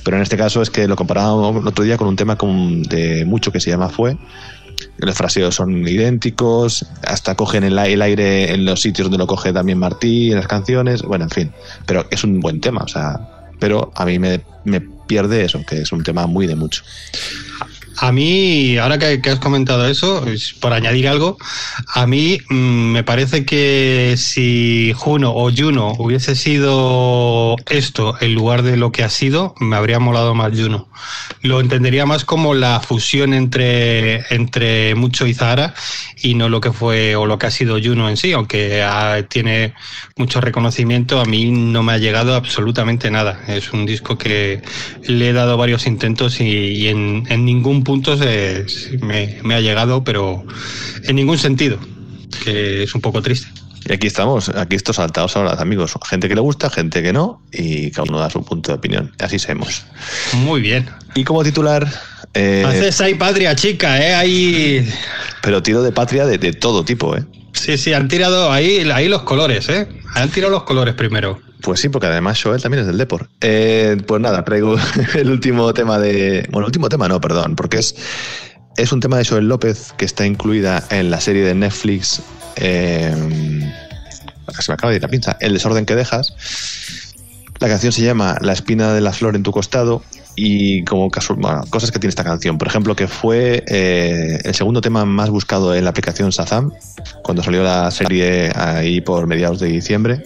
Pero 0.08 0.16
en 0.16 0.22
este 0.22 0.38
caso 0.38 0.62
es 0.62 0.70
que 0.70 0.88
lo 0.88 0.96
comparábamos 0.96 1.60
el 1.60 1.68
otro 1.68 1.84
día 1.84 1.98
con 1.98 2.08
un 2.08 2.16
tema 2.16 2.38
de 2.40 3.26
mucho 3.26 3.52
que 3.52 3.60
se 3.60 3.68
llama 3.68 3.90
Fue. 3.90 4.16
Los 4.96 5.14
fraseos 5.14 5.54
son 5.54 5.86
idénticos, 5.86 6.86
hasta 7.06 7.34
cogen 7.34 7.62
el, 7.62 7.78
el 7.78 8.00
aire 8.00 8.54
en 8.54 8.64
los 8.64 8.80
sitios 8.80 9.04
donde 9.04 9.18
lo 9.18 9.26
coge 9.26 9.52
también 9.52 9.76
Martí, 9.76 10.30
en 10.30 10.36
las 10.36 10.46
canciones, 10.46 11.02
bueno, 11.02 11.24
en 11.24 11.30
fin. 11.30 11.52
Pero 11.84 12.06
es 12.10 12.24
un 12.24 12.40
buen 12.40 12.58
tema, 12.58 12.84
o 12.84 12.88
sea, 12.88 13.50
pero 13.58 13.92
a 13.94 14.06
mí 14.06 14.18
me, 14.18 14.40
me 14.64 14.80
pierde 14.80 15.44
eso, 15.44 15.60
que 15.68 15.82
es 15.82 15.92
un 15.92 16.02
tema 16.02 16.26
muy 16.26 16.46
de 16.46 16.56
mucho. 16.56 16.84
A 18.00 18.12
mí, 18.12 18.76
ahora 18.78 18.98
que, 18.98 19.20
has 19.28 19.40
comentado 19.40 19.88
eso, 19.88 20.24
es 20.28 20.52
por 20.52 20.72
añadir 20.72 21.08
algo, 21.08 21.36
a 21.94 22.06
mí 22.06 22.38
mm, 22.48 22.92
me 22.92 23.02
parece 23.02 23.44
que 23.44 24.14
si 24.16 24.92
Juno 24.94 25.32
o 25.34 25.50
Juno 25.50 25.94
hubiese 25.98 26.36
sido 26.36 27.56
esto 27.66 28.16
en 28.20 28.34
lugar 28.34 28.62
de 28.62 28.76
lo 28.76 28.92
que 28.92 29.02
ha 29.02 29.08
sido, 29.08 29.54
me 29.58 29.74
habría 29.74 29.98
molado 29.98 30.34
más 30.36 30.52
Juno. 30.56 30.88
Lo 31.42 31.60
entendería 31.60 32.06
más 32.06 32.24
como 32.24 32.54
la 32.54 32.78
fusión 32.80 33.34
entre, 33.34 34.24
entre 34.32 34.94
Mucho 34.94 35.26
y 35.26 35.34
Zahara 35.34 35.74
y 36.22 36.34
no 36.34 36.48
lo 36.48 36.60
que 36.60 36.72
fue 36.72 37.16
o 37.16 37.26
lo 37.26 37.38
que 37.38 37.46
ha 37.46 37.50
sido 37.50 37.78
Juno 37.82 38.08
en 38.08 38.16
sí, 38.16 38.32
aunque 38.32 38.80
ah, 38.82 39.22
tiene 39.28 39.74
mucho 40.16 40.40
reconocimiento, 40.40 41.20
a 41.20 41.24
mí 41.24 41.50
no 41.50 41.82
me 41.82 41.94
ha 41.94 41.98
llegado 41.98 42.36
absolutamente 42.36 43.10
nada. 43.10 43.40
Es 43.48 43.72
un 43.72 43.86
disco 43.86 44.16
que 44.16 44.62
le 45.02 45.30
he 45.30 45.32
dado 45.32 45.56
varios 45.56 45.86
intentos 45.86 46.40
y, 46.40 46.44
y 46.44 46.88
en, 46.88 47.26
en 47.28 47.44
ningún 47.44 47.82
punto 47.88 48.18
se, 48.18 48.68
se 48.68 48.98
me, 48.98 49.38
me 49.42 49.54
ha 49.54 49.60
llegado, 49.60 50.04
pero 50.04 50.44
en 51.04 51.16
ningún 51.16 51.38
sentido, 51.38 51.78
que 52.44 52.82
es 52.82 52.94
un 52.94 53.00
poco 53.00 53.22
triste. 53.22 53.48
Y 53.88 53.92
aquí 53.94 54.06
estamos, 54.06 54.50
aquí 54.50 54.76
estos 54.76 54.96
saltados 54.96 55.34
ahora, 55.36 55.52
amigos. 55.54 55.94
Gente 56.06 56.28
que 56.28 56.34
le 56.34 56.42
gusta, 56.42 56.68
gente 56.68 57.02
que 57.02 57.14
no, 57.14 57.40
y 57.50 57.90
cada 57.90 58.02
uno 58.10 58.18
da 58.18 58.28
su 58.28 58.44
punto 58.44 58.72
de 58.72 58.76
opinión. 58.76 59.14
Así 59.18 59.38
somos. 59.38 59.84
Muy 60.34 60.60
bien. 60.60 60.90
Y 61.14 61.24
como 61.24 61.42
titular. 61.42 61.88
eh, 62.34 62.62
Haces 62.66 63.00
ahí 63.00 63.14
patria, 63.14 63.56
chica, 63.56 63.98
¿eh? 64.06 64.14
Ahí... 64.14 64.86
pero 65.40 65.62
tiro 65.62 65.82
de 65.82 65.90
patria 65.90 66.26
de, 66.26 66.36
de 66.36 66.52
todo 66.52 66.84
tipo, 66.84 67.16
¿eh? 67.16 67.24
Sí, 67.54 67.78
sí, 67.78 67.94
han 67.94 68.08
tirado 68.08 68.52
ahí, 68.52 68.86
ahí 68.92 69.08
los 69.08 69.22
colores, 69.22 69.66
¿eh? 69.70 69.88
Han 70.14 70.28
tirado 70.28 70.52
los 70.52 70.64
colores 70.64 70.92
primero. 70.94 71.40
Pues 71.62 71.80
sí, 71.80 71.88
porque 71.88 72.06
además 72.06 72.40
Joel 72.42 72.62
también 72.62 72.82
es 72.82 72.86
del 72.86 72.98
Depor. 72.98 73.28
Eh, 73.40 73.96
pues 74.06 74.20
nada, 74.20 74.44
traigo 74.44 74.76
el 75.14 75.30
último 75.30 75.72
tema 75.74 75.98
de. 75.98 76.46
Bueno, 76.50 76.66
el 76.66 76.68
último 76.70 76.88
tema 76.88 77.08
no, 77.08 77.20
perdón, 77.20 77.56
porque 77.56 77.78
es, 77.78 77.94
es 78.76 78.92
un 78.92 79.00
tema 79.00 79.18
de 79.18 79.24
Joel 79.24 79.48
López 79.48 79.92
que 79.96 80.04
está 80.04 80.24
incluida 80.24 80.84
en 80.90 81.10
la 81.10 81.20
serie 81.20 81.42
de 81.44 81.54
Netflix. 81.54 82.22
eh, 82.56 83.12
se 84.60 84.70
me 84.70 84.74
acaba 84.74 84.90
de 84.90 84.96
ir 84.96 85.02
la 85.02 85.08
pinza. 85.08 85.36
El 85.40 85.52
desorden 85.52 85.84
que 85.84 85.94
dejas. 85.94 86.34
La 87.60 87.68
canción 87.68 87.92
se 87.92 88.02
llama 88.02 88.36
La 88.40 88.52
espina 88.52 88.92
de 88.94 89.00
la 89.00 89.12
flor 89.12 89.34
en 89.36 89.42
tu 89.42 89.50
costado. 89.52 90.02
Y 90.36 90.84
como 90.84 91.10
casu- 91.10 91.34
bueno, 91.36 91.62
cosas 91.70 91.90
que 91.90 91.98
tiene 91.98 92.10
esta 92.10 92.22
canción. 92.22 92.56
Por 92.58 92.68
ejemplo, 92.68 92.94
que 92.94 93.08
fue 93.08 93.64
eh, 93.66 94.38
el 94.44 94.54
segundo 94.54 94.80
tema 94.80 95.04
más 95.04 95.30
buscado 95.30 95.74
en 95.74 95.82
la 95.82 95.90
aplicación 95.90 96.30
Shazam, 96.30 96.70
cuando 97.24 97.42
salió 97.42 97.64
la 97.64 97.90
serie 97.90 98.52
ahí 98.54 99.00
por 99.00 99.26
mediados 99.26 99.58
de 99.58 99.66
diciembre. 99.66 100.22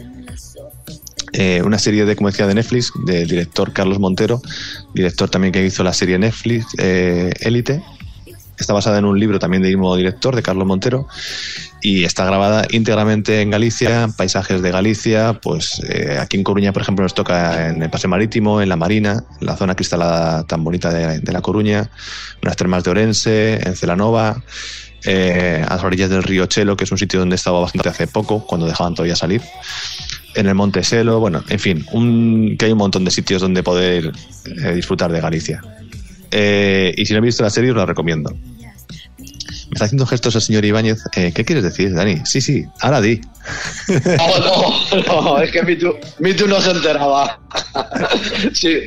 Eh, 1.33 1.63
una 1.65 1.79
serie 1.79 2.05
de, 2.05 2.15
como 2.15 2.31
decía, 2.31 2.47
de 2.47 2.55
Netflix, 2.55 2.93
del 3.07 3.27
director 3.27 3.73
Carlos 3.73 3.99
Montero, 3.99 4.43
director 4.95 5.31
también 5.31 5.53
que 5.53 5.65
hizo 5.65 5.83
la 5.83 5.95
serie 5.95 6.19
Netflix 6.19 6.67
eh, 6.79 7.33
Élite. 7.41 7.83
Está 8.59 8.75
basada 8.75 8.99
en 8.99 9.07
un 9.07 9.19
libro 9.19 9.39
también 9.39 9.63
del 9.63 9.73
mismo 9.73 9.97
director, 9.97 10.37
de 10.37 10.43
Carlos 10.43 10.67
Montero, 10.67 11.09
y 11.81 12.05
está 12.05 12.25
grabada 12.27 12.67
íntegramente 12.71 13.41
en 13.41 13.51
Galicia, 13.51 14.09
paisajes 14.17 14.61
de 14.63 14.71
Galicia, 14.71 15.41
pues 15.43 15.81
eh, 15.89 16.19
aquí 16.21 16.37
en 16.37 16.45
Coruña, 16.45 16.73
por 16.73 16.83
ejemplo, 16.83 17.03
nos 17.03 17.15
toca 17.15 17.71
en 17.71 17.83
el 17.83 17.91
Paseo 17.91 18.11
Marítimo, 18.11 18.61
en 18.61 18.69
la 18.69 18.77
Marina, 18.77 19.25
en 19.41 19.47
la 19.47 19.57
zona 19.57 19.75
cristalada 19.75 20.45
tan 20.45 20.63
bonita 20.63 20.93
de, 20.93 21.21
de 21.21 21.33
La 21.33 21.41
Coruña, 21.41 21.91
unas 22.43 22.57
termas 22.57 22.85
de 22.85 22.91
Orense, 22.91 23.55
en 23.67 23.75
Celanova, 23.75 24.43
eh, 25.05 25.65
a 25.67 25.75
las 25.75 25.83
orillas 25.83 26.11
del 26.11 26.23
río 26.23 26.47
Chelo, 26.47 26.77
que 26.77 26.85
es 26.85 26.93
un 26.93 26.99
sitio 26.99 27.19
donde 27.19 27.35
estaba 27.35 27.59
bastante 27.59 27.89
hace 27.89 28.07
poco, 28.07 28.47
cuando 28.47 28.67
dejaban 28.67 28.95
todavía 28.95 29.17
salir 29.17 29.43
en 30.35 30.47
el 30.47 30.55
Monte 30.55 30.83
Selo, 30.85 31.21
bueno, 31.21 31.43
en 31.49 31.59
fin, 31.59 31.87
un, 31.93 32.57
que 32.59 32.67
hay 32.67 32.73
un 32.73 32.79
montón 32.79 33.05
de 33.05 33.11
sitios 33.11 33.43
donde 33.43 33.63
poder 33.63 34.13
eh, 34.47 34.73
disfrutar 34.75 35.13
de 35.13 35.21
Galicia. 35.21 35.63
Eh, 36.31 36.95
y 36.97 37.05
si 37.07 37.13
no 37.13 37.19
he 37.19 37.23
visto 37.23 37.43
la 37.43 37.51
serie, 37.51 37.71
os 37.71 37.77
la 37.77 37.87
recomiendo. 37.87 38.31
Me 38.33 39.77
está 39.77 39.87
haciendo 39.87 40.05
gestos 40.07 40.35
el 40.35 40.43
señor 40.43 40.65
Ibáñez. 40.67 40.99
Eh, 41.17 41.33
¿Qué 41.35 41.45
quieres 41.47 41.65
decir, 41.65 41.95
Dani? 41.95 42.19
Sí, 42.27 42.41
sí, 42.43 42.65
ahora 42.81 43.01
di. 43.01 43.21
No, 43.89 45.01
no, 45.07 45.23
no, 45.23 45.39
es 45.41 45.51
que 45.51 45.63
Mitu, 45.63 45.95
Mitu 46.19 46.47
no 46.47 46.61
se 46.61 46.71
enteraba. 46.73 47.39
Sí. 48.53 48.81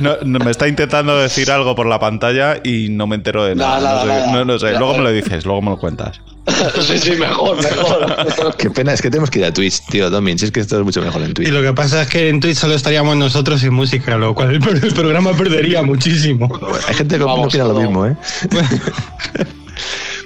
No, 0.00 0.16
no, 0.24 0.38
me 0.38 0.50
está 0.50 0.68
intentando 0.68 1.16
decir 1.18 1.50
algo 1.50 1.74
por 1.74 1.86
la 1.86 1.98
pantalla 1.98 2.60
y 2.62 2.88
no 2.90 3.06
me 3.06 3.16
entero 3.16 3.44
de 3.44 3.54
nada. 3.54 3.80
Nada, 3.80 3.94
no, 3.94 4.00
sé, 4.02 4.08
nada. 4.08 4.32
no- 4.32 4.44
no 4.44 4.58
sé. 4.58 4.70
Luego 4.72 4.96
me 4.98 5.02
lo 5.04 5.10
dices, 5.12 5.44
luego 5.44 5.62
me 5.62 5.70
lo 5.70 5.78
cuentas. 5.78 6.20
Sí, 6.80 6.98
sí, 6.98 7.10
mejor, 7.12 7.56
mejor. 7.62 8.56
Qué 8.58 8.70
pena, 8.70 8.92
es 8.92 9.00
que 9.02 9.10
tenemos 9.10 9.30
que 9.30 9.38
ir 9.38 9.44
a 9.44 9.52
Twitch, 9.52 9.80
tío, 9.90 10.10
Domin. 10.10 10.38
Si 10.38 10.46
es 10.46 10.50
que 10.50 10.60
esto 10.60 10.78
es 10.78 10.84
mucho 10.84 11.00
mejor 11.00 11.22
en 11.22 11.30
Y 11.30 11.34
Twitch. 11.34 11.48
lo 11.50 11.62
que 11.62 11.72
pasa 11.72 12.02
es 12.02 12.08
que 12.08 12.28
en 12.28 12.40
Twitch 12.40 12.56
solo 12.56 12.74
estaríamos 12.74 13.16
nosotros 13.16 13.60
sin 13.60 13.72
música, 13.72 14.16
lo 14.16 14.34
cual 14.34 14.50
el, 14.54 14.84
el 14.84 14.94
programa 14.94 15.32
perdería 15.32 15.82
muchísimo. 15.82 16.48
Hay 16.88 16.94
gente 16.94 17.18
que 17.18 17.24
Vamos, 17.24 17.46
opina 17.46 17.64
lo 17.64 17.74
mismo, 17.74 18.06
¿eh? 18.06 18.16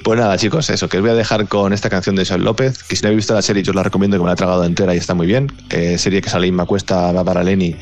Pues 0.03 0.21
nada, 0.21 0.37
chicos, 0.37 0.69
eso, 0.69 0.89
que 0.89 0.99
os 0.99 1.03
voy 1.03 1.13
a 1.13 1.15
dejar 1.15 1.49
con 1.49 1.73
esta 1.73 1.89
canción 1.89 2.15
de 2.15 2.27
Sol 2.27 2.45
López, 2.45 2.83
que 2.83 2.95
si 2.95 3.03
no 3.03 3.09
habéis 3.09 3.19
visto 3.21 3.33
la 3.35 3.41
serie, 3.41 3.63
yo 3.63 3.71
os 3.71 3.77
la 3.77 3.83
recomiendo, 3.83 4.19
que 4.19 4.23
me 4.23 4.27
la 4.27 4.35
he 4.35 4.37
tragado 4.37 4.65
entera 4.65 4.95
y 4.95 4.99
está 4.99 5.15
muy 5.15 5.27
bien. 5.27 5.51
Eh, 5.71 5.97
serie 5.97 6.21
que 6.21 6.29
sale 6.29 6.47
Inma 6.47 6.67
Cuesta, 6.67 7.11
Bárbara 7.13 7.43
Leni, 7.43 7.75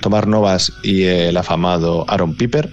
Tomar 0.00 0.26
Novas 0.26 0.70
y 0.82 1.04
el 1.04 1.36
afamado 1.36 2.04
Aaron 2.08 2.34
Piper. 2.34 2.68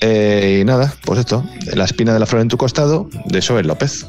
Eh, 0.00 0.58
y 0.60 0.64
nada, 0.64 0.94
pues 1.04 1.20
esto, 1.20 1.44
La 1.74 1.84
espina 1.84 2.12
de 2.12 2.20
la 2.20 2.26
flor 2.26 2.42
en 2.42 2.48
tu 2.48 2.56
costado, 2.56 3.08
de 3.26 3.42
Joel 3.42 3.66
López. 3.66 4.06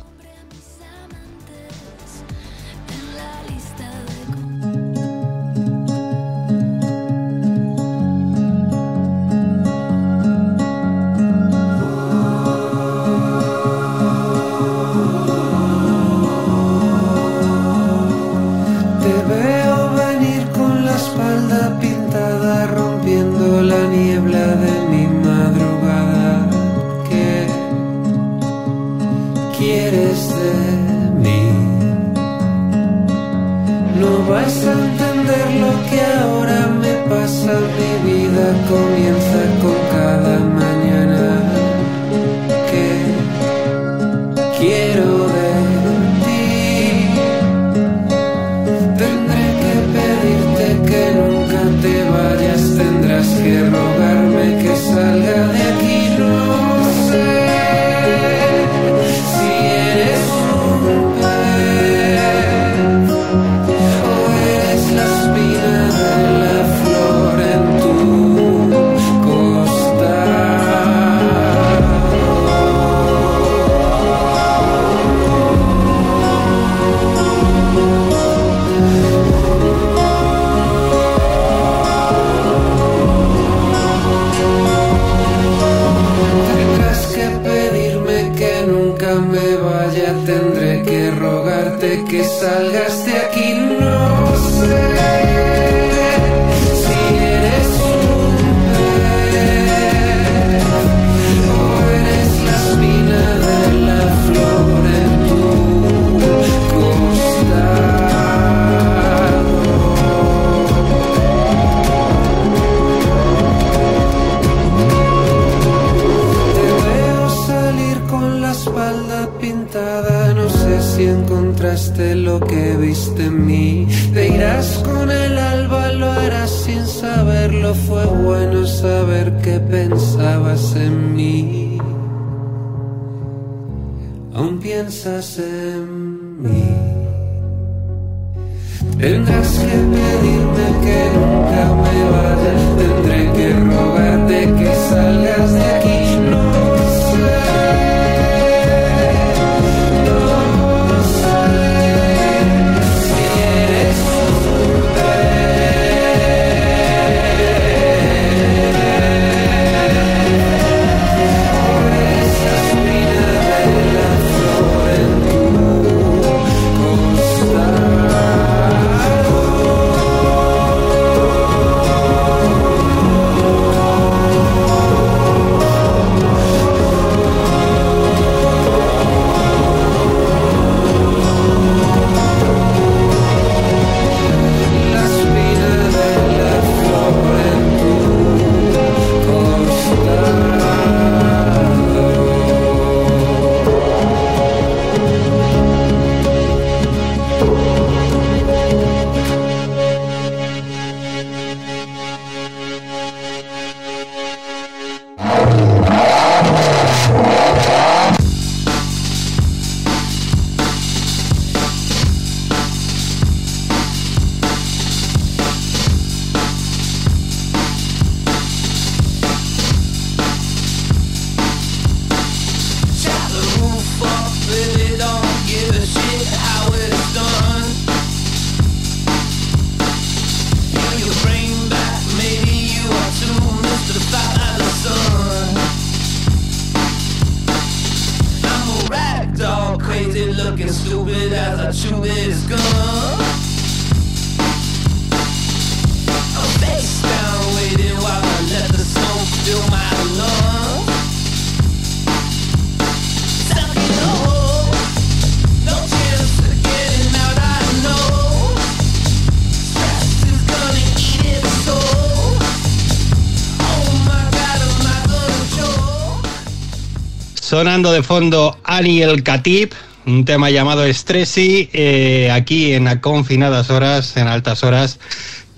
Sonando 267.52 267.92
de 267.92 268.02
fondo 268.02 268.58
Ani 268.64 269.02
el 269.02 269.24
Katib, 269.24 269.72
un 270.06 270.24
tema 270.24 270.50
llamado 270.50 270.86
Stressy, 270.88 271.70
eh, 271.74 272.30
aquí 272.32 272.72
en 272.72 272.88
a 272.88 273.02
confinadas 273.02 273.70
horas, 273.70 274.16
en 274.16 274.30
altas 274.30 274.64
horas, 274.64 275.02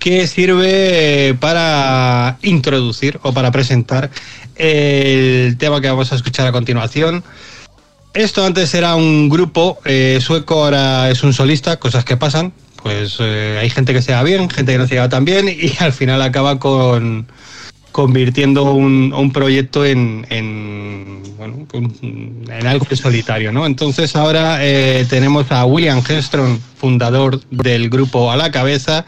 que 0.00 0.26
sirve 0.26 1.36
para 1.38 2.36
introducir 2.42 3.20
o 3.22 3.32
para 3.32 3.52
presentar 3.52 4.10
el 4.56 5.56
tema 5.56 5.80
que 5.80 5.88
vamos 5.88 6.10
a 6.10 6.16
escuchar 6.16 6.48
a 6.48 6.50
continuación. 6.50 7.22
Esto 8.12 8.44
antes 8.44 8.74
era 8.74 8.96
un 8.96 9.28
grupo 9.28 9.78
eh, 9.84 10.18
sueco, 10.20 10.64
ahora 10.64 11.10
es 11.10 11.22
un 11.22 11.32
solista, 11.32 11.76
cosas 11.76 12.04
que 12.04 12.16
pasan. 12.16 12.52
Pues 12.82 13.18
eh, 13.20 13.58
hay 13.60 13.70
gente 13.70 13.92
que 13.92 14.02
se 14.02 14.10
da 14.10 14.24
bien, 14.24 14.50
gente 14.50 14.72
que 14.72 14.78
no 14.78 14.88
se 14.88 14.96
da 14.96 15.08
tan 15.08 15.24
bien 15.24 15.46
y 15.48 15.72
al 15.78 15.92
final 15.92 16.22
acaba 16.22 16.58
con 16.58 17.28
convirtiendo 17.94 18.72
un, 18.74 19.14
un 19.16 19.30
proyecto 19.32 19.84
en, 19.84 20.26
en, 20.28 21.22
bueno, 21.38 21.64
un- 21.74 22.44
en 22.50 22.66
algo 22.66 22.84
solitario, 22.96 23.52
¿no? 23.52 23.66
Entonces 23.66 24.16
ahora 24.16 24.58
eh, 24.66 25.06
tenemos 25.08 25.52
a 25.52 25.64
William 25.64 26.02
Henstrom, 26.06 26.58
fundador 26.76 27.40
del 27.52 27.88
grupo 27.88 28.32
a 28.32 28.36
la 28.36 28.50
cabeza, 28.50 29.06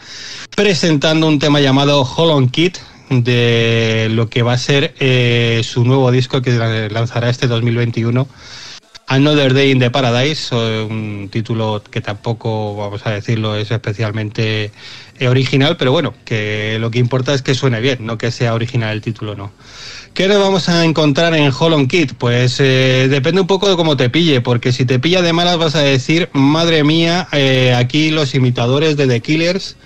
presentando 0.55 1.27
un 1.27 1.41
tema 1.41 1.59
llamado 1.59 2.03
Holon 2.03 2.49
Kit 2.49 2.79
de 3.11 4.07
lo 4.13 4.29
que 4.29 4.43
va 4.45 4.53
a 4.53 4.59
ser 4.59 4.95
eh, 5.01 5.63
su 5.65 5.85
nuevo 5.85 6.13
disco 6.13 6.41
que 6.41 6.53
lanzará 6.89 7.29
este 7.29 7.49
2021 7.49 8.29
Another 9.09 9.55
Day 9.55 9.71
in 9.71 9.79
the 9.79 9.91
Paradise, 9.91 10.53
un 10.53 11.29
título 11.31 11.81
que 11.91 12.01
tampoco, 12.01 12.75
vamos 12.77 13.07
a 13.07 13.11
decirlo, 13.11 13.55
es 13.57 13.71
especialmente 13.71 14.73
original, 15.29 15.77
pero 15.77 15.93
bueno, 15.93 16.15
que 16.25 16.79
lo 16.81 16.91
que 16.91 16.99
importa 16.99 17.35
es 17.35 17.43
que 17.43 17.55
suene 17.55 17.81
bien, 17.81 17.99
no 18.01 18.19
que 18.19 18.31
sea 18.31 18.55
original 18.55 18.93
el 18.93 19.01
título, 19.01 19.35
no. 19.35 19.53
¿Qué 20.15 20.29
nos 20.29 20.39
vamos 20.39 20.69
a 20.71 20.85
encontrar 20.85 21.35
en 21.35 21.53
Holon 21.59 21.89
Kid? 21.89 22.13
Pues 22.17 22.59
eh, 22.59 23.07
depende 23.11 23.43
un 23.43 23.47
poco 23.47 23.69
de 23.69 23.77
cómo 23.77 23.99
te 23.99 24.09
pille, 24.09 24.41
porque 24.41 24.73
si 24.73 24.87
te 24.87 24.99
pilla 24.99 25.21
de 25.21 25.35
malas 25.35 25.59
vas 25.59 25.75
a 25.75 25.83
decir, 25.83 26.31
madre 26.33 26.85
mía, 26.85 27.29
eh, 27.33 27.75
aquí 27.77 28.11
los 28.11 28.35
imitadores 28.35 28.97
de 28.97 29.07
The 29.07 29.21
Killers, 29.21 29.77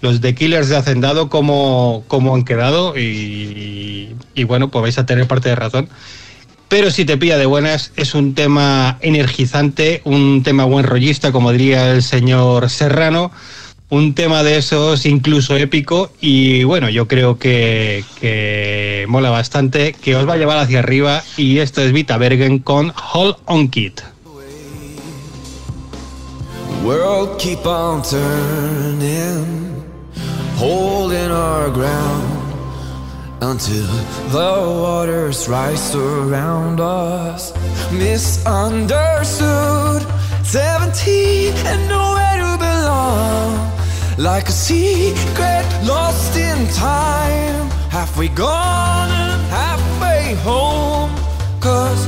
los 0.00 0.20
The 0.22 0.34
Killers 0.34 0.70
de 0.70 0.76
Hacendado, 0.76 1.28
cómo, 1.28 2.04
cómo 2.08 2.34
han 2.34 2.44
quedado, 2.44 2.98
y, 2.98 4.14
y 4.34 4.44
bueno, 4.44 4.70
pues 4.70 4.82
vais 4.82 4.98
a 4.98 5.06
tener 5.06 5.26
parte 5.26 5.50
de 5.50 5.56
razón. 5.56 5.88
Pero 6.68 6.90
si 6.90 7.04
te 7.04 7.18
pilla 7.18 7.36
de 7.36 7.46
buenas, 7.46 7.92
es 7.96 8.14
un 8.14 8.34
tema 8.34 8.98
energizante, 9.02 10.00
un 10.04 10.42
tema 10.42 10.64
buen 10.64 10.86
rollista, 10.86 11.30
como 11.30 11.52
diría 11.52 11.92
el 11.92 12.02
señor 12.02 12.70
Serrano, 12.70 13.30
un 13.94 14.14
tema 14.14 14.42
de 14.42 14.58
esos 14.58 15.06
incluso 15.06 15.56
épico 15.56 16.10
y 16.20 16.64
bueno, 16.64 16.88
yo 16.88 17.06
creo 17.06 17.38
que, 17.38 18.04
que 18.20 19.06
mola 19.08 19.30
bastante, 19.30 19.92
que 19.92 20.16
os 20.16 20.28
va 20.28 20.32
a 20.32 20.36
llevar 20.36 20.58
hacia 20.58 20.80
arriba 20.80 21.22
y 21.36 21.58
esto 21.58 21.80
es 21.80 21.92
Vita 21.92 22.18
Bergen 22.18 22.58
con 22.58 22.92
Hold 23.12 23.36
On 23.46 23.68
Kit. 23.68 24.00
World 26.84 27.38
keep 27.38 27.64
on 27.64 28.02
turning, 28.02 29.84
holding 30.58 31.30
our 31.30 31.70
ground 31.70 32.52
until 33.40 33.86
the 34.30 34.80
waters 34.82 35.48
rise 35.48 35.94
around 35.94 36.80
us. 36.80 37.52
Misunderstood, 37.92 40.02
17 40.42 41.54
and 41.54 41.88
nowhere 41.88 42.38
to 42.38 42.58
belong. 42.58 43.73
Like 44.16 44.48
a 44.48 44.52
secret 44.52 45.66
lost 45.84 46.36
in 46.36 46.68
time. 46.68 47.68
Halfway 47.90 48.28
gone 48.28 49.10
and 49.10 49.42
halfway 49.50 50.34
home. 50.34 51.10
Cause, 51.60 52.06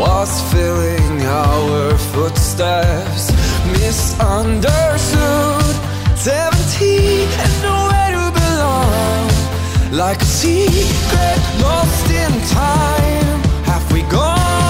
was 0.00 0.40
filling 0.50 1.26
our 1.26 1.96
footsteps. 2.12 3.30
Misunderstood, 3.72 5.76
17 6.16 7.28
and 7.44 7.62
nowhere 7.62 8.12
to 8.16 8.32
belong. 8.40 9.28
Like 9.92 10.22
a 10.22 10.24
secret 10.24 11.38
lost 11.60 12.10
in 12.10 12.32
time. 12.48 13.40
Halfway 13.64 14.02
gone 14.08 14.69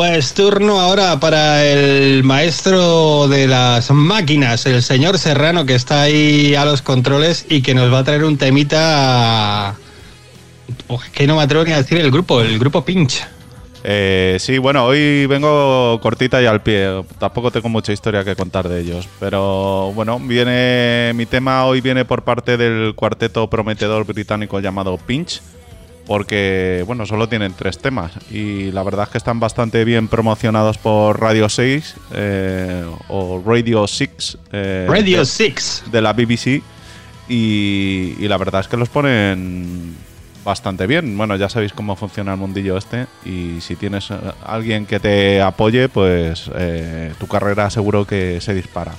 Pues 0.00 0.32
turno 0.32 0.80
ahora 0.80 1.20
para 1.20 1.62
el 1.62 2.24
maestro 2.24 3.28
de 3.28 3.46
las 3.46 3.90
máquinas, 3.90 4.64
el 4.64 4.82
señor 4.82 5.18
Serrano, 5.18 5.66
que 5.66 5.74
está 5.74 6.00
ahí 6.00 6.54
a 6.54 6.64
los 6.64 6.80
controles 6.80 7.44
y 7.50 7.60
que 7.60 7.74
nos 7.74 7.92
va 7.92 7.98
a 7.98 8.04
traer 8.04 8.24
un 8.24 8.38
temita 8.38 9.76
Uf, 10.88 11.06
que 11.10 11.26
no 11.26 11.36
me 11.36 11.42
atrevo 11.42 11.66
ni 11.66 11.72
a 11.72 11.76
decir 11.76 11.98
el 11.98 12.10
grupo, 12.10 12.40
el 12.40 12.58
grupo 12.58 12.82
Pinch. 12.82 13.22
Eh, 13.84 14.38
sí, 14.40 14.56
bueno, 14.56 14.86
hoy 14.86 15.26
vengo 15.26 16.00
cortita 16.00 16.40
y 16.40 16.46
al 16.46 16.62
pie. 16.62 17.04
Tampoco 17.18 17.50
tengo 17.50 17.68
mucha 17.68 17.92
historia 17.92 18.24
que 18.24 18.34
contar 18.34 18.70
de 18.70 18.80
ellos. 18.80 19.06
Pero 19.20 19.92
bueno, 19.94 20.18
viene. 20.18 21.12
Mi 21.14 21.26
tema 21.26 21.66
hoy 21.66 21.82
viene 21.82 22.06
por 22.06 22.22
parte 22.22 22.56
del 22.56 22.94
cuarteto 22.94 23.50
prometedor 23.50 24.06
británico 24.06 24.60
llamado 24.60 24.96
Pinch. 24.96 25.42
Porque, 26.10 26.82
bueno, 26.88 27.06
solo 27.06 27.28
tienen 27.28 27.52
tres 27.56 27.78
temas. 27.78 28.10
Y 28.32 28.72
la 28.72 28.82
verdad 28.82 29.04
es 29.04 29.10
que 29.10 29.18
están 29.18 29.38
bastante 29.38 29.84
bien 29.84 30.08
promocionados 30.08 30.76
por 30.76 31.20
Radio 31.20 31.48
6 31.48 31.94
eh, 32.14 32.84
o 33.06 33.40
Radio 33.46 33.86
6. 33.86 34.38
eh, 34.50 34.86
Radio 34.88 35.20
de- 35.20 35.24
6. 35.24 35.84
de 35.92 36.02
la 36.02 36.12
BBC 36.12 36.62
y, 37.28 38.16
y 38.18 38.26
la 38.26 38.38
verdad 38.38 38.60
es 38.62 38.66
que 38.66 38.76
los 38.76 38.88
ponen 38.88 39.94
bastante 40.44 40.88
bien. 40.88 41.16
Bueno, 41.16 41.36
ya 41.36 41.48
sabéis 41.48 41.72
cómo 41.72 41.94
funciona 41.94 42.32
el 42.32 42.38
mundillo 42.38 42.76
este 42.76 43.06
y 43.24 43.60
si 43.60 43.76
tienes 43.76 44.10
eh, 44.10 44.16
alguien 44.44 44.86
que 44.86 44.98
te 44.98 45.40
apoye, 45.40 45.88
pues 45.88 46.50
eh, 46.56 47.12
tu 47.20 47.28
carrera 47.28 47.70
seguro 47.70 48.04
que 48.04 48.40
se 48.40 48.52
dispara. 48.52 48.94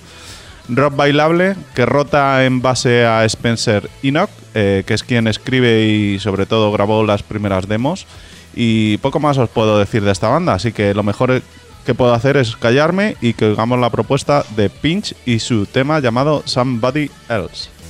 Rock 0.73 0.95
bailable 0.95 1.55
que 1.75 1.85
rota 1.85 2.45
en 2.45 2.61
base 2.61 3.05
a 3.05 3.25
Spencer 3.25 3.89
Enoch, 4.03 4.29
eh, 4.53 4.83
que 4.87 4.93
es 4.93 5.03
quien 5.03 5.27
escribe 5.27 5.85
y 5.85 6.17
sobre 6.19 6.45
todo 6.45 6.71
grabó 6.71 7.03
las 7.03 7.23
primeras 7.23 7.67
demos. 7.67 8.07
Y 8.55 8.97
poco 8.99 9.19
más 9.19 9.37
os 9.37 9.49
puedo 9.49 9.77
decir 9.77 10.01
de 10.03 10.11
esta 10.11 10.29
banda, 10.29 10.53
así 10.53 10.71
que 10.71 10.93
lo 10.93 11.03
mejor 11.03 11.41
que 11.85 11.93
puedo 11.93 12.13
hacer 12.13 12.37
es 12.37 12.55
callarme 12.55 13.17
y 13.19 13.33
que 13.33 13.45
oigamos 13.45 13.79
la 13.79 13.89
propuesta 13.89 14.45
de 14.55 14.69
Pinch 14.69 15.13
y 15.25 15.39
su 15.39 15.65
tema 15.65 15.99
llamado 15.99 16.43
Somebody 16.45 17.11
Else. 17.27 17.80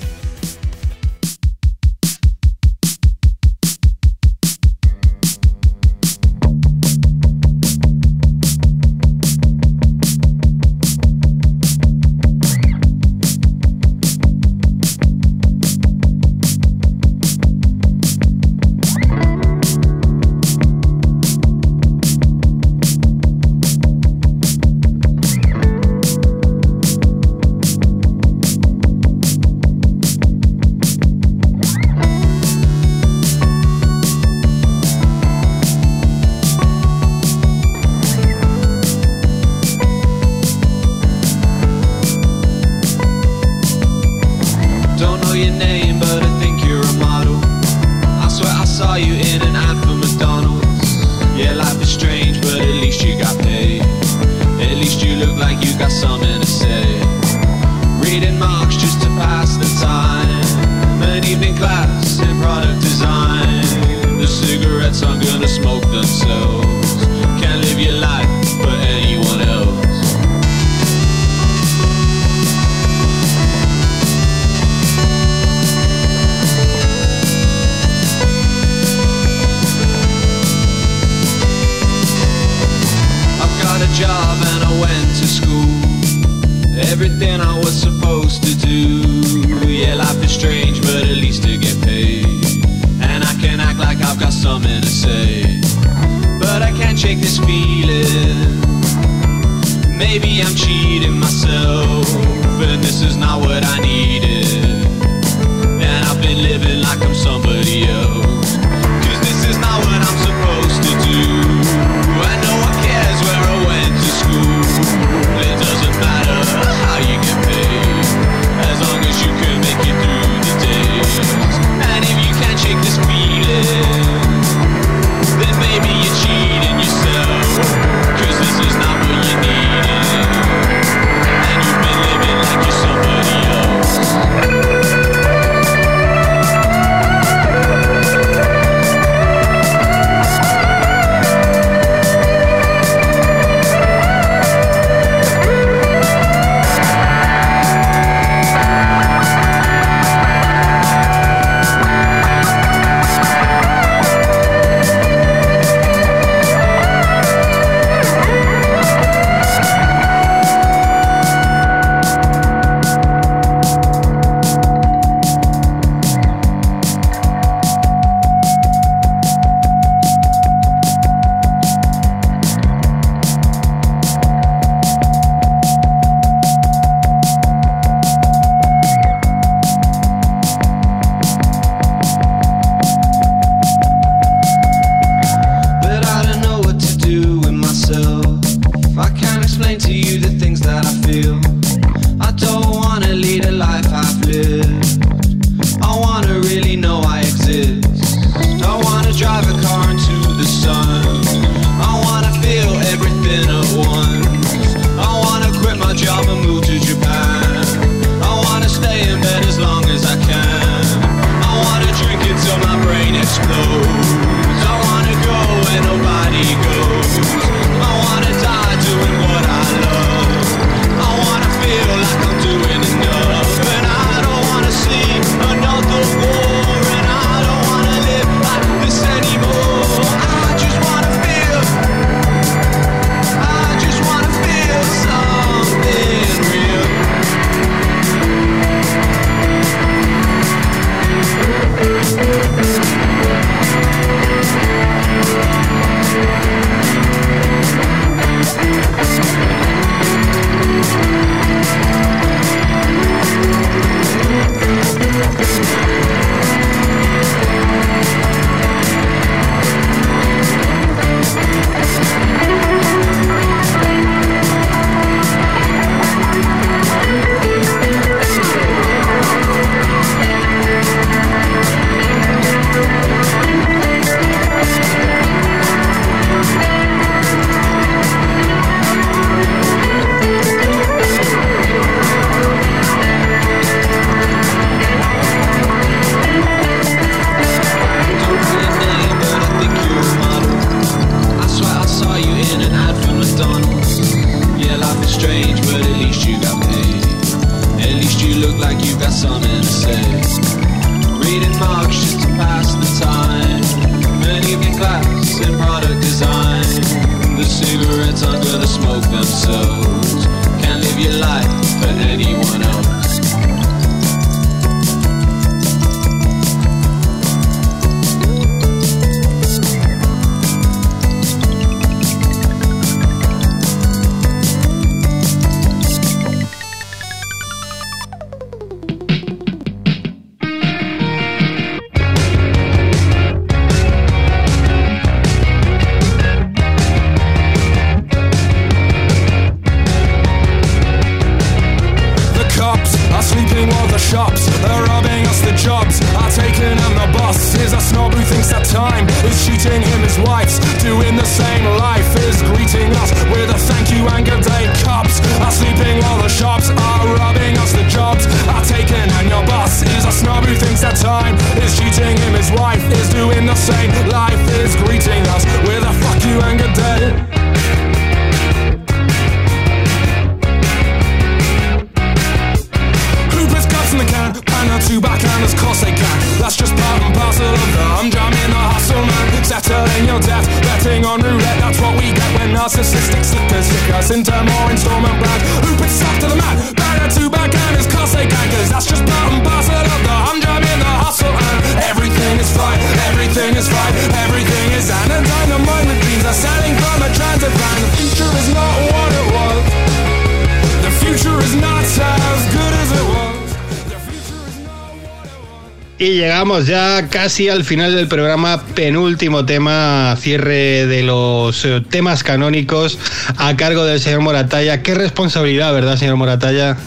Llegamos 406.31 406.65
ya 406.65 407.09
casi 407.09 407.49
al 407.49 407.65
final 407.65 407.93
del 407.93 408.07
programa, 408.07 408.63
penúltimo 408.73 409.43
tema, 409.43 410.15
cierre 410.17 410.87
de 410.87 411.03
los 411.03 411.65
eh, 411.65 411.81
temas 411.81 412.23
canónicos 412.23 412.97
a 413.35 413.57
cargo 413.57 413.83
del 413.83 413.99
señor 413.99 414.21
Moratalla. 414.21 414.81
Qué 414.81 414.95
responsabilidad, 414.95 415.73
¿verdad, 415.73 415.97
señor 415.97 416.15
Moratalla? 416.15 416.77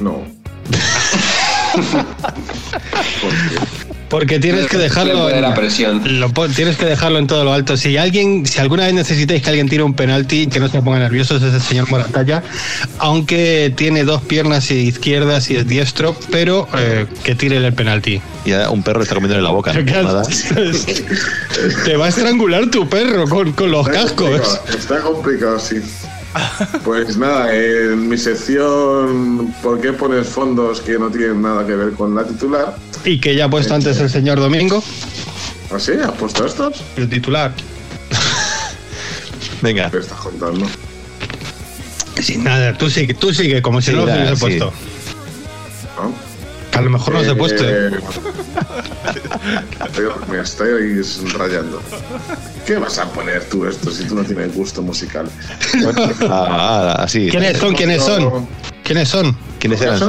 No. 0.00 0.22
Porque 4.14 4.38
tienes 4.38 4.66
que 4.68 4.76
dejarlo. 4.78 5.26
de 5.26 5.40
la 5.40 5.48
en- 5.48 5.54
presión. 5.54 6.20
Lo 6.20 6.30
tienes 6.54 6.76
que 6.76 6.84
dejarlo 6.84 7.18
en 7.18 7.26
todo 7.26 7.42
lo 7.44 7.52
alto. 7.52 7.76
Si 7.76 7.96
alguien, 7.96 8.46
si 8.46 8.60
alguna 8.60 8.84
vez 8.84 8.94
necesitáis 8.94 9.42
que 9.42 9.48
alguien 9.50 9.68
tire 9.68 9.82
un 9.82 9.94
penalti, 9.94 10.46
que 10.46 10.60
no 10.60 10.68
se 10.68 10.80
ponga 10.82 11.00
nerviosos 11.00 11.42
es 11.42 11.52
el 11.52 11.60
señor 11.60 11.90
Moratalla, 11.90 12.42
aunque 12.98 13.72
tiene 13.76 14.04
dos 14.04 14.22
piernas 14.22 14.70
izquierdas 14.70 15.50
y 15.50 15.56
es 15.56 15.66
diestro, 15.66 16.16
pero 16.30 16.68
eh, 16.78 17.06
que 17.24 17.34
tire 17.34 17.56
el 17.56 17.72
penalti. 17.72 18.20
Y 18.44 18.52
un 18.52 18.82
perro 18.84 19.02
está 19.02 19.14
comiendo 19.16 19.36
en 19.36 19.42
la 19.42 19.50
boca. 19.50 19.72
¿no? 19.72 19.82
Nada. 20.02 20.22
Te 21.84 21.96
va 21.96 22.06
a 22.06 22.08
estrangular 22.08 22.70
tu 22.70 22.88
perro 22.88 23.28
con, 23.28 23.52
con 23.52 23.70
los 23.70 23.86
Está 23.88 24.02
cascos. 24.02 24.28
complicado, 24.40 24.78
Está 24.78 25.00
complicado, 25.00 25.58
sí. 25.60 25.76
Pues 26.84 27.16
nada, 27.16 27.54
en 27.54 28.08
mi 28.08 28.18
sección 28.18 29.54
¿Por 29.62 29.80
qué 29.80 29.92
pones 29.92 30.26
fondos 30.28 30.80
que 30.80 30.98
no 30.98 31.08
tienen 31.08 31.40
nada 31.40 31.64
que 31.64 31.76
ver 31.76 31.92
con 31.92 32.12
la 32.14 32.24
titular? 32.24 32.74
Y 33.04 33.20
que 33.20 33.34
ya 33.34 33.46
ha 33.46 33.50
puesto 33.50 33.74
antes 33.74 33.98
el 33.98 34.10
señor 34.10 34.38
Domingo. 34.40 34.82
¿Ah, 35.72 35.78
sí? 35.78 35.92
¿Has 36.02 36.12
puesto 36.12 36.46
estos? 36.46 36.82
El 36.96 37.08
titular. 37.08 37.52
Venga. 39.62 39.90
¿Qué 39.90 39.98
estás 39.98 40.18
contando? 40.18 40.66
Sin 42.22 42.44
nada, 42.44 42.76
tú 42.78 42.88
sigue, 42.88 43.12
tú 43.14 43.34
sigue, 43.34 43.60
como 43.60 43.80
si 43.80 43.90
Sí, 43.90 43.96
no 43.96 44.06
lo 44.06 44.12
hubiese 44.12 44.34
sí. 44.36 44.40
puesto. 44.40 44.72
¿No? 45.96 46.12
Que 46.70 46.78
a 46.78 46.82
lo 46.82 46.90
mejor 46.90 47.14
no 47.14 47.24
se 47.24 47.30
ha 47.30 47.36
puesto. 47.36 47.64
Eh, 47.68 47.90
Me 50.30 50.40
estoy 50.40 51.02
rayando. 51.36 51.82
¿Qué 52.66 52.76
vas 52.76 52.98
a 52.98 53.10
poner 53.12 53.44
tú 53.48 53.66
esto 53.66 53.90
si 53.90 54.04
tú 54.04 54.14
no 54.14 54.24
tienes 54.24 54.54
gusto 54.54 54.82
musical? 54.82 55.28
Ah, 56.30 56.94
ah, 56.98 57.02
así. 57.02 57.28
¿Quiénes 57.30 57.58
son? 57.58 57.74
¿Quiénes 57.74 58.02
son? 58.02 58.48
¿Quiénes 58.82 59.08
son? 59.08 59.36
¿Quiénes 59.58 59.80
eran? 59.80 59.98
Sí. 59.98 60.04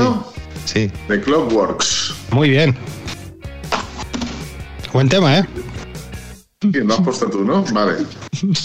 Sí. 0.66 0.91
The 1.07 1.22
Clockworks. 1.22 2.13
Muy 2.32 2.49
bien. 2.49 2.76
Buen 4.91 5.09
tema, 5.09 5.39
¿eh? 5.39 5.45
¿Quién 6.59 6.88
lo 6.88 6.95
has 6.95 7.01
puesto 7.01 7.30
tú, 7.30 7.43
no? 7.43 7.63
Vale. 7.74 7.97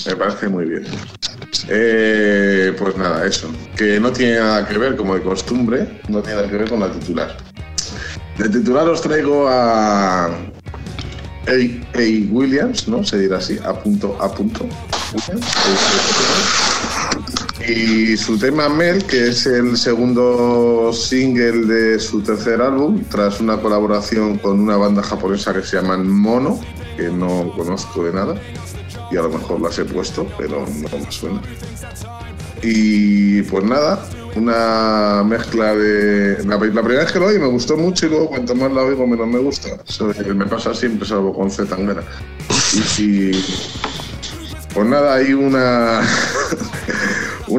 Me 0.06 0.16
parece 0.16 0.48
muy 0.48 0.64
bien. 0.64 0.86
Eh, 1.68 2.74
pues 2.78 2.96
nada, 2.96 3.26
eso. 3.26 3.50
Que 3.76 4.00
no 4.00 4.12
tiene 4.12 4.38
nada 4.38 4.66
que 4.66 4.78
ver, 4.78 4.96
como 4.96 5.14
de 5.14 5.22
costumbre, 5.22 6.00
no 6.08 6.20
tiene 6.22 6.36
nada 6.36 6.48
que 6.48 6.56
ver 6.56 6.68
con 6.68 6.80
la 6.80 6.90
titular. 6.90 7.36
De 8.38 8.48
titular 8.48 8.88
os 8.88 9.02
traigo 9.02 9.48
a. 9.48 10.26
A. 10.26 10.30
A. 11.46 12.28
Williams, 12.30 12.88
¿no? 12.88 13.04
Se 13.04 13.18
dirá 13.18 13.38
así, 13.38 13.58
a 13.64 13.74
punto, 13.74 14.16
a 14.20 14.32
punto. 14.32 14.66
Williams. 15.12 16.69
Y 17.70 18.16
su 18.16 18.36
tema 18.36 18.68
Mel, 18.68 19.04
que 19.04 19.28
es 19.28 19.46
el 19.46 19.76
segundo 19.76 20.92
single 20.92 21.66
de 21.72 22.00
su 22.00 22.20
tercer 22.20 22.60
álbum, 22.60 23.04
tras 23.08 23.38
una 23.40 23.58
colaboración 23.58 24.38
con 24.38 24.58
una 24.58 24.76
banda 24.76 25.04
japonesa 25.04 25.54
que 25.54 25.62
se 25.62 25.76
llaman 25.76 26.08
Mono, 26.10 26.60
que 26.96 27.04
no 27.08 27.52
conozco 27.56 28.02
de 28.02 28.12
nada, 28.12 28.34
y 29.12 29.16
a 29.16 29.22
lo 29.22 29.28
mejor 29.28 29.60
las 29.60 29.78
he 29.78 29.84
puesto, 29.84 30.26
pero 30.36 30.66
no 30.66 30.98
me 30.98 31.12
suena. 31.12 31.40
Y 32.62 33.42
pues 33.42 33.62
nada, 33.64 34.04
una 34.34 35.22
mezcla 35.24 35.72
de. 35.74 36.44
La, 36.44 36.58
primera 36.58 36.82
vez 37.04 37.12
que 37.12 37.20
lo 37.20 37.26
oí 37.26 37.38
me 37.38 37.46
gustó 37.46 37.76
mucho 37.76 38.06
y 38.06 38.10
luego 38.10 38.30
cuanto 38.30 38.54
más 38.56 38.72
la 38.72 38.82
oigo 38.82 39.06
menos 39.06 39.28
me 39.28 39.38
gusta. 39.38 39.68
Me 40.34 40.46
pasa 40.46 40.74
siempre, 40.74 41.06
salvo 41.06 41.32
con 41.32 41.48
Z 41.50 41.74
Tanguera. 41.74 42.02
Y, 42.98 43.02
y- 43.02 43.44
pues 44.74 44.86
nada, 44.86 45.14
hay 45.14 45.32
una. 45.32 46.00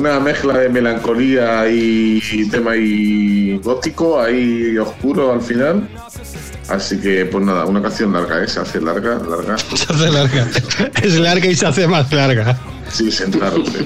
una 0.02 0.20
mezcla 0.20 0.58
de 0.58 0.68
melancolía 0.70 1.70
y 1.70 2.50
tema 2.50 2.76
y 2.76 3.58
gótico, 3.60 4.20
ahí 4.20 4.76
oscuro 4.80 5.32
al 5.32 5.42
final. 5.42 5.88
Así 6.70 7.00
que, 7.00 7.26
pues 7.26 7.46
nada, 7.46 7.66
una 7.66 7.82
canción 7.84 8.12
larga, 8.12 8.44
¿eh? 8.44 8.48
Se 8.48 8.60
hace 8.62 8.82
larga, 8.82 9.20
larga. 9.20 9.58
Se 9.76 9.94
hace 9.94 10.12
larga. 10.12 10.48
Es 11.04 11.20
larga 11.20 11.46
y 11.46 11.56
se 11.56 11.68
hace 11.68 11.88
más 11.88 12.12
larga. 12.12 12.58
Sí, 12.90 13.12
sentarse. 13.12 13.86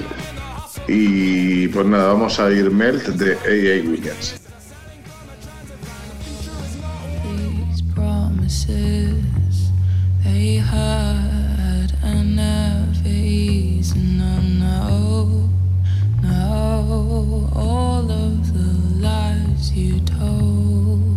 Y 0.88 1.68
pues 1.68 1.86
nada, 1.86 2.06
vamos 2.08 2.40
a 2.40 2.50
ir 2.50 2.70
Melt 2.70 3.08
de 3.08 3.32
A.A. 3.34 3.90
Williams. 3.90 4.40
These 7.24 7.82
promises 7.94 9.70
they 10.24 10.56
had 10.56 11.25
All 17.58 18.10
of 18.10 18.52
the 18.52 19.00
lies 19.00 19.72
you 19.72 19.98
told. 20.00 21.16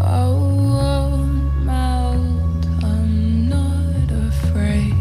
Oh, 0.00 1.24
melt. 1.62 2.66
I'm 2.82 3.48
not 3.48 4.10
afraid. 4.10 4.92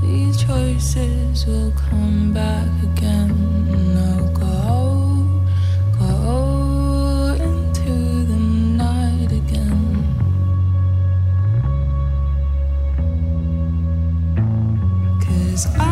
These 0.00 0.42
choices 0.42 1.44
will 1.46 1.72
come 1.72 2.32
back 2.32 2.68
again. 2.82 3.19
I 15.66 15.89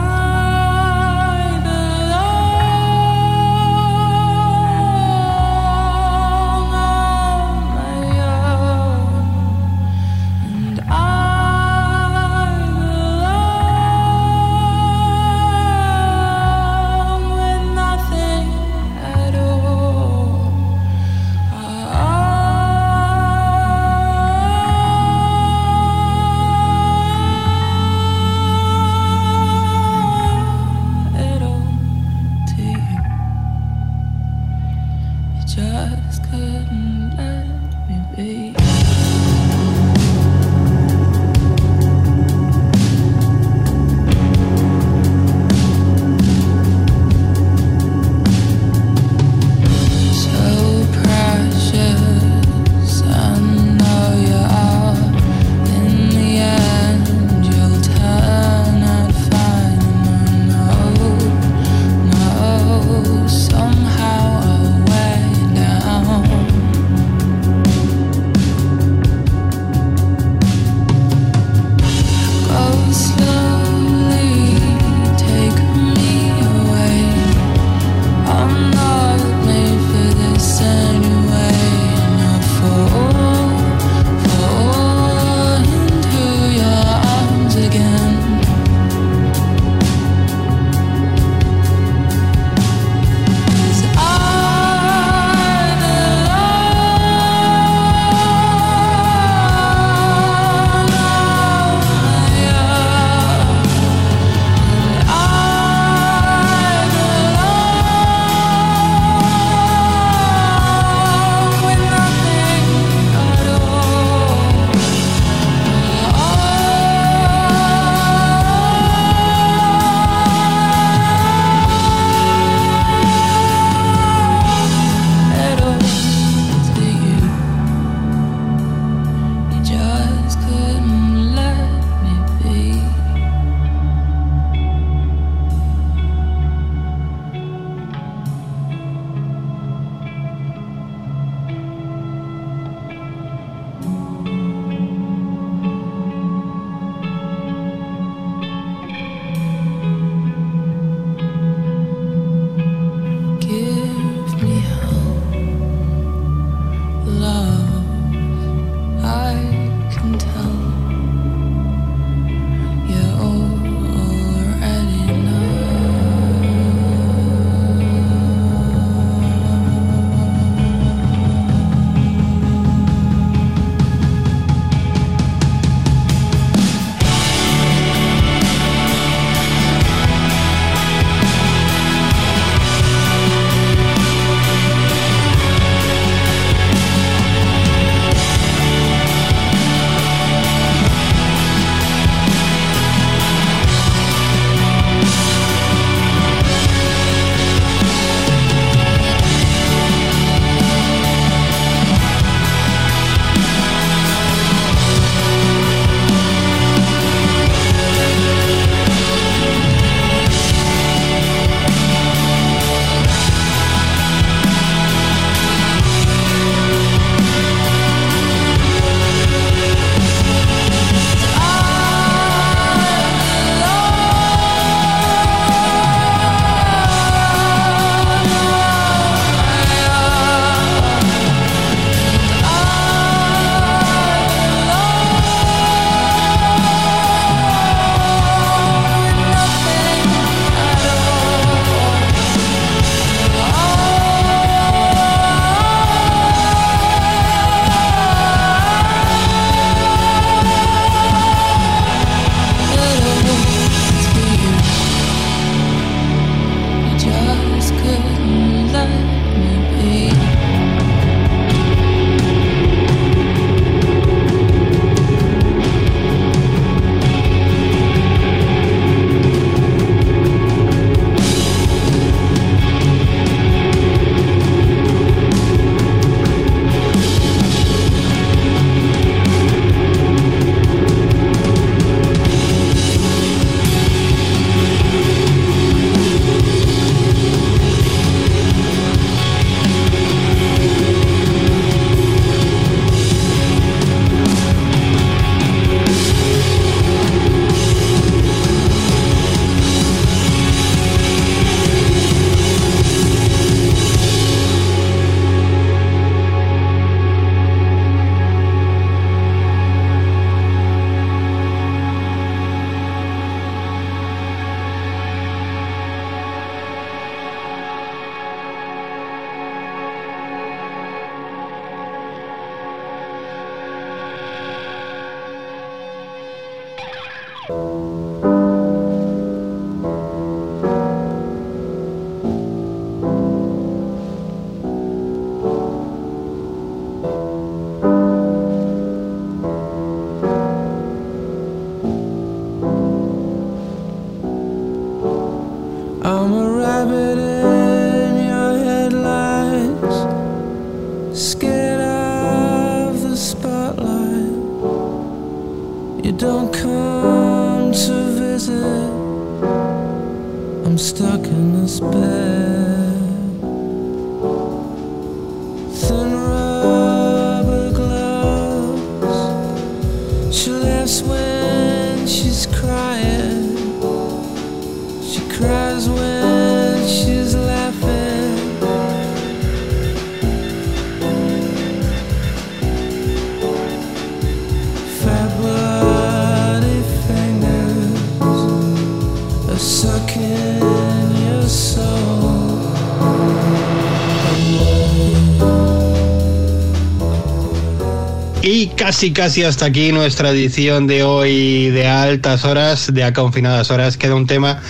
casi 398.88 399.12
casi 399.12 399.42
hasta 399.44 399.66
aquí 399.66 399.92
nuestra 399.92 400.30
edición 400.30 400.86
de 400.86 401.02
hoy 401.02 401.68
de 401.68 401.86
altas 401.86 402.46
horas, 402.46 402.90
de 402.94 403.04
a 403.04 403.12
confinadas 403.12 403.70
horas. 403.70 403.98
Queda 403.98 404.14
un 404.14 404.26
tema 404.26 404.62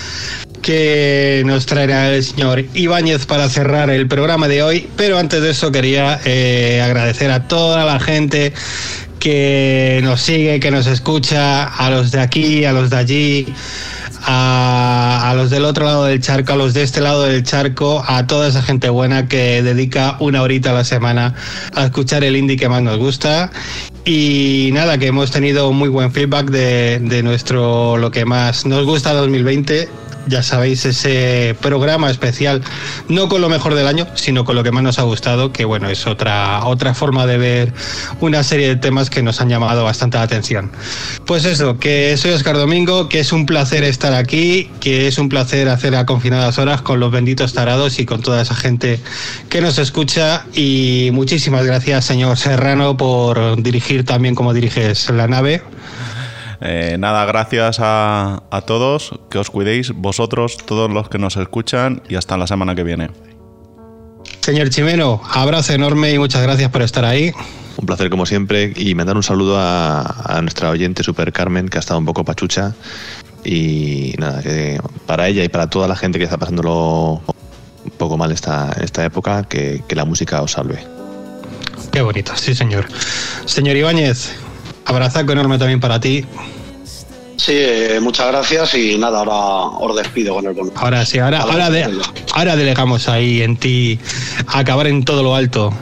que 0.61 1.45
nos 1.47 1.67
traerá 1.67 2.13
el 2.13 2.25
señor 2.25 2.65
Ibáñez 2.75 3.27
para 3.27 3.49
cerrar 3.49 3.91
el 3.91 4.09
programa 4.09 4.49
de 4.49 4.65
hoy. 4.65 4.89
Pero 4.97 5.19
antes 5.19 5.41
de 5.41 5.51
eso 5.51 5.71
quería 5.71 6.21
eh, 6.25 6.83
agradecer 6.85 7.31
a 7.31 7.47
toda 7.47 7.85
la 7.85 8.01
gente 8.01 8.53
que 9.21 10.01
nos 10.03 10.21
sigue, 10.21 10.59
que 10.59 10.73
nos 10.73 10.89
escucha, 10.89 11.63
a 11.63 11.89
los 11.89 12.11
de 12.11 12.19
aquí, 12.19 12.65
a 12.65 12.73
los 12.73 12.91
de 12.91 12.97
allí, 12.97 13.47
a, 14.23 15.31
a 15.31 15.35
los 15.35 15.51
del 15.51 15.65
otro 15.65 15.85
lado 15.85 16.07
del 16.07 16.21
charco, 16.21 16.55
a 16.55 16.57
los 16.57 16.75
de 16.75 16.83
este 16.83 17.01
lado 17.01 17.23
del 17.23 17.45
charco, 17.45 18.03
a 18.05 18.27
toda 18.27 18.49
esa 18.49 18.63
gente 18.63 18.89
buena 18.89 19.29
que 19.29 19.63
dedica 19.63 20.17
una 20.19 20.43
horita 20.43 20.71
a 20.71 20.75
la 20.75 20.85
semana 20.85 21.35
a 21.73 21.85
escuchar 21.85 22.25
el 22.25 22.37
indie 22.37 22.57
que 22.57 22.69
más 22.69 22.83
nos 22.83 22.99
gusta. 22.99 23.53
Y 24.11 24.71
nada, 24.73 24.97
que 24.97 25.09
hemos 25.09 25.31
tenido 25.31 25.71
muy 25.71 25.91
buen 25.91 26.11
feedback 26.11 26.49
de, 26.49 26.99
de 26.99 27.23
nuestro 27.23 27.99
lo 27.99 28.11
que 28.11 28.25
más 28.25 28.65
nos 28.65 28.87
gusta 28.87 29.13
2020 29.13 29.87
ya 30.29 30.43
sabéis, 30.43 30.85
ese 30.85 31.57
programa 31.61 32.11
especial, 32.11 32.63
no 33.09 33.29
con 33.29 33.41
lo 33.41 33.49
mejor 33.49 33.75
del 33.75 33.87
año, 33.87 34.07
sino 34.15 34.45
con 34.45 34.57
lo 34.57 34.63
que 34.63 34.71
más 34.71 34.83
nos 34.83 34.99
ha 34.99 35.03
gustado, 35.03 35.53
que 35.53 35.65
bueno, 35.65 35.89
es 35.89 36.07
otra, 36.07 36.65
otra 36.67 36.95
forma 36.95 37.27
de 37.27 37.39
ver 37.39 37.73
una 38.21 38.43
serie 38.43 38.69
de 38.69 38.77
temas 38.77 39.11
que 39.11 39.23
nos 39.23 39.41
han 39.41 39.49
llamado 39.49 39.85
bastante 39.85 40.19
la 40.19 40.25
atención. 40.25 40.71
Pues 41.27 41.45
eso, 41.45 41.79
que 41.79 42.17
soy 42.17 42.33
Oscar 42.33 42.57
Domingo, 42.57 43.09
que 43.09 43.21
es 43.21 43.33
un 43.33 43.47
placer 43.47 43.85
estar 43.85 44.15
aquí, 44.15 44.71
que 44.81 45.09
es 45.09 45.19
un 45.19 45.29
placer 45.29 45.69
hacer 45.69 45.95
a 45.95 46.07
confinadas 46.07 46.59
horas 46.59 46.83
con 46.83 47.01
los 47.01 47.11
benditos 47.11 47.53
tarados 47.53 47.99
y 47.99 48.07
con 48.07 48.23
toda 48.23 48.43
esa 48.43 48.55
gente 48.55 49.01
que 49.49 49.61
nos 49.61 49.79
escucha. 49.79 50.47
Y 50.55 51.11
muchísimas 51.13 51.65
gracias, 51.65 52.05
señor 52.05 52.37
Serrano, 52.37 52.97
por 52.97 53.63
dirigir 53.63 54.05
también 54.05 54.35
como 54.35 54.55
diriges 54.55 55.11
la 55.11 55.27
nave. 55.27 55.63
Eh, 56.61 56.97
nada, 56.99 57.25
gracias 57.25 57.79
a, 57.81 58.43
a 58.51 58.61
todos, 58.63 59.19
que 59.31 59.39
os 59.39 59.51
cuidéis, 59.51 59.93
vosotros, 59.93 60.57
todos 60.57 60.91
los 60.91 61.09
que 61.09 61.19
nos 61.19 61.37
escuchan, 61.37 62.03
y 62.09 62.17
hasta 62.17 62.37
la 62.37 62.47
semana 62.47 62.75
que 62.75 62.83
viene. 62.85 63.11
Señor 64.41 64.71
Chimeno, 64.71 65.21
abrazo 65.31 65.73
enorme 65.73 66.13
y 66.13 66.19
muchas 66.19 66.43
gracias 66.43 66.71
por 66.71 66.83
estar 66.83 67.05
ahí. 67.05 67.33
Un 67.77 67.87
placer 67.87 68.11
como 68.11 68.27
siempre 68.27 68.73
y 68.75 68.95
mandar 68.95 69.17
un 69.17 69.23
saludo 69.23 69.57
a, 69.59 70.01
a 70.03 70.43
nuestra 70.43 70.71
oyente 70.71 71.05
Super 71.05 71.33
Carmen 71.33 71.69
que 71.69 71.79
ha 71.79 71.81
estado 71.81 72.01
un 72.01 72.07
poco 72.07 72.25
pachucha 72.25 72.75
y 73.45 74.15
nada, 74.19 74.43
que 74.43 74.81
para 75.07 75.29
ella 75.29 75.45
y 75.45 75.49
para 75.49 75.71
toda 75.71 75.87
la 75.87 75.95
gente 75.95 76.19
que 76.19 76.25
está 76.25 76.39
pasándolo 76.39 77.23
un 77.85 77.93
poco 77.97 78.17
mal 78.17 78.33
esta, 78.33 78.73
esta 78.81 79.05
época, 79.05 79.45
que, 79.45 79.83
que 79.87 79.95
la 79.95 80.05
música 80.05 80.43
os 80.43 80.53
salve. 80.53 80.85
Qué 81.93 82.03
bonito, 82.03 82.33
sí 82.35 82.55
señor. 82.55 82.87
Señor 83.45 83.77
Ibáñez, 83.77 84.35
abrazaco 84.89 85.33
enorme 85.33 85.59
también 85.59 85.81
para 85.81 86.01
ti. 86.01 86.25
Sí, 87.37 87.53
eh, 87.55 87.99
muchas 88.03 88.27
gracias 88.29 88.75
y 88.75 88.99
nada, 88.99 89.21
ahora 89.21 89.77
os 89.79 89.97
despido 89.97 90.35
con 90.35 90.47
el 90.47 90.55
bonus. 90.55 90.73
Ahora 90.77 91.07
sí, 91.07 91.19
ahora, 91.21 91.39
ahora, 91.43 91.71
de- 91.71 91.89
ahora 92.35 92.57
delegamos 92.57 93.09
ahí 93.09 93.43
en 93.43 93.57
ti 93.57 94.01
a 94.49 94.59
acabar 94.59 94.89
en 94.89 95.05
todo 95.05 95.23
lo 95.23 95.37
alto. 95.37 95.73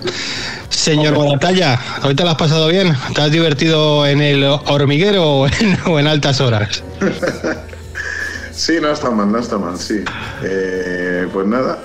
Señor 0.68 1.16
Batalla, 1.16 1.80
¿hoy 2.04 2.14
te 2.14 2.22
lo 2.24 2.30
has 2.30 2.36
pasado 2.36 2.68
bien? 2.68 2.94
¿Te 3.14 3.22
has 3.22 3.30
divertido 3.32 4.06
en 4.06 4.20
el 4.20 4.44
hormiguero 4.44 5.24
o 5.24 5.46
en, 5.46 5.78
o 5.86 5.98
en 5.98 6.06
altas 6.06 6.40
horas? 6.40 6.82
Sí, 8.52 8.72
no 8.80 8.90
está 8.90 9.10
mal, 9.10 9.30
no 9.30 9.38
está 9.38 9.58
mal, 9.58 9.78
sí. 9.78 10.02
Eh, 10.42 11.28
pues 11.30 11.46
nada, 11.46 11.78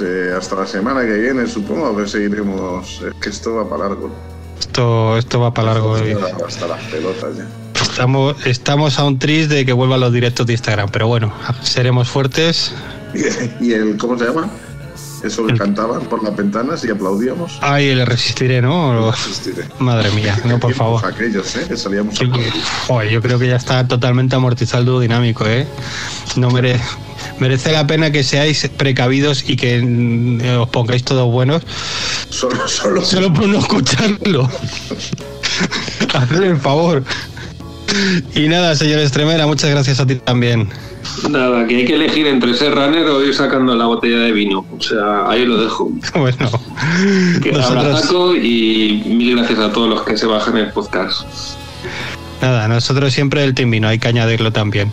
eh, 0.00 0.32
hasta 0.34 0.56
la 0.56 0.66
semana 0.66 1.02
que 1.02 1.12
viene 1.18 1.46
supongo 1.46 1.94
que 1.98 2.08
seguiremos. 2.08 3.02
Es 3.06 3.14
que 3.20 3.28
esto 3.28 3.56
va 3.56 3.68
para 3.68 3.90
largo. 3.90 4.10
Esto, 4.58 5.18
esto 5.18 5.40
va 5.40 5.52
para 5.52 5.72
largo. 5.74 5.92
hoy. 5.92 6.16
Hasta 6.46 6.66
las 6.66 6.82
pelotas 6.84 7.36
ya. 7.36 7.46
Estamos, 7.80 8.46
estamos 8.46 8.98
a 8.98 9.04
un 9.04 9.18
tris 9.18 9.48
de 9.48 9.64
que 9.64 9.72
vuelvan 9.72 10.00
los 10.00 10.12
directos 10.12 10.46
de 10.46 10.54
Instagram, 10.54 10.88
pero 10.90 11.06
bueno, 11.06 11.32
seremos 11.62 12.08
fuertes. 12.08 12.72
Y, 13.14 13.64
y 13.68 13.72
el, 13.72 13.96
¿cómo 13.96 14.18
se 14.18 14.24
llama? 14.24 14.50
Eso 15.24 15.46
que 15.46 15.54
cantaban 15.54 16.02
por 16.02 16.22
las 16.22 16.36
ventanas 16.36 16.84
y 16.84 16.90
aplaudíamos. 16.90 17.58
Ay, 17.62 17.94
le 17.94 18.04
resistiré, 18.04 18.60
¿no? 18.60 19.10
Resistiré. 19.10 19.64
Madre 19.78 20.10
mía, 20.10 20.38
no, 20.44 20.60
por 20.60 20.74
favor. 20.74 21.04
Aquellos, 21.04 21.56
¿eh? 21.56 21.64
Que 21.66 21.76
salíamos 21.76 22.14
a 22.20 22.24
Joder, 22.86 23.10
yo 23.10 23.22
creo 23.22 23.38
que 23.38 23.48
ya 23.48 23.56
está 23.56 23.88
totalmente 23.88 24.36
amortizado 24.36 24.80
el 24.80 24.86
dúo 24.86 25.00
dinámico, 25.00 25.46
¿eh? 25.46 25.66
No 26.36 26.50
mere- 26.50 26.78
merece 27.38 27.72
la 27.72 27.86
pena 27.86 28.10
que 28.10 28.22
seáis 28.22 28.68
precavidos 28.76 29.48
y 29.48 29.56
que 29.56 29.80
mm, 29.82 30.60
os 30.60 30.68
pongáis 30.68 31.02
todos 31.04 31.30
buenos. 31.32 31.62
Solo, 32.28 32.68
solo. 32.68 33.02
Solo 33.04 33.32
por 33.32 33.48
no 33.48 33.58
escucharlo. 33.58 34.48
Haced 36.14 36.42
el 36.42 36.56
favor. 36.58 37.02
Y 38.34 38.48
nada, 38.48 38.74
señor 38.74 38.98
Estremera, 39.00 39.46
muchas 39.46 39.70
gracias 39.70 40.00
a 40.00 40.06
ti 40.06 40.16
también. 40.16 40.68
Nada, 41.30 41.66
que 41.66 41.76
hay 41.76 41.84
que 41.84 41.94
elegir 41.94 42.26
entre 42.26 42.54
ser 42.54 42.74
runner 42.74 43.04
o 43.06 43.22
ir 43.24 43.34
sacando 43.34 43.74
la 43.74 43.86
botella 43.86 44.18
de 44.18 44.32
vino. 44.32 44.64
O 44.76 44.80
sea, 44.80 45.28
ahí 45.28 45.44
lo 45.44 45.60
dejo. 45.62 45.90
Bueno, 46.14 46.50
Que 47.42 47.52
nosotros, 47.52 47.84
abrazaco 47.84 48.34
y 48.36 49.02
mil 49.06 49.36
gracias 49.36 49.58
a 49.58 49.72
todos 49.72 49.88
los 49.88 50.02
que 50.02 50.16
se 50.16 50.26
bajan 50.26 50.56
el 50.56 50.70
podcast. 50.70 51.22
nada, 52.40 52.68
nosotros 52.68 53.12
siempre 53.12 53.44
el 53.44 53.54
team 53.54 53.70
vino, 53.70 53.88
hay 53.88 53.98
que 53.98 54.08
añadirlo 54.08 54.52
también. 54.52 54.92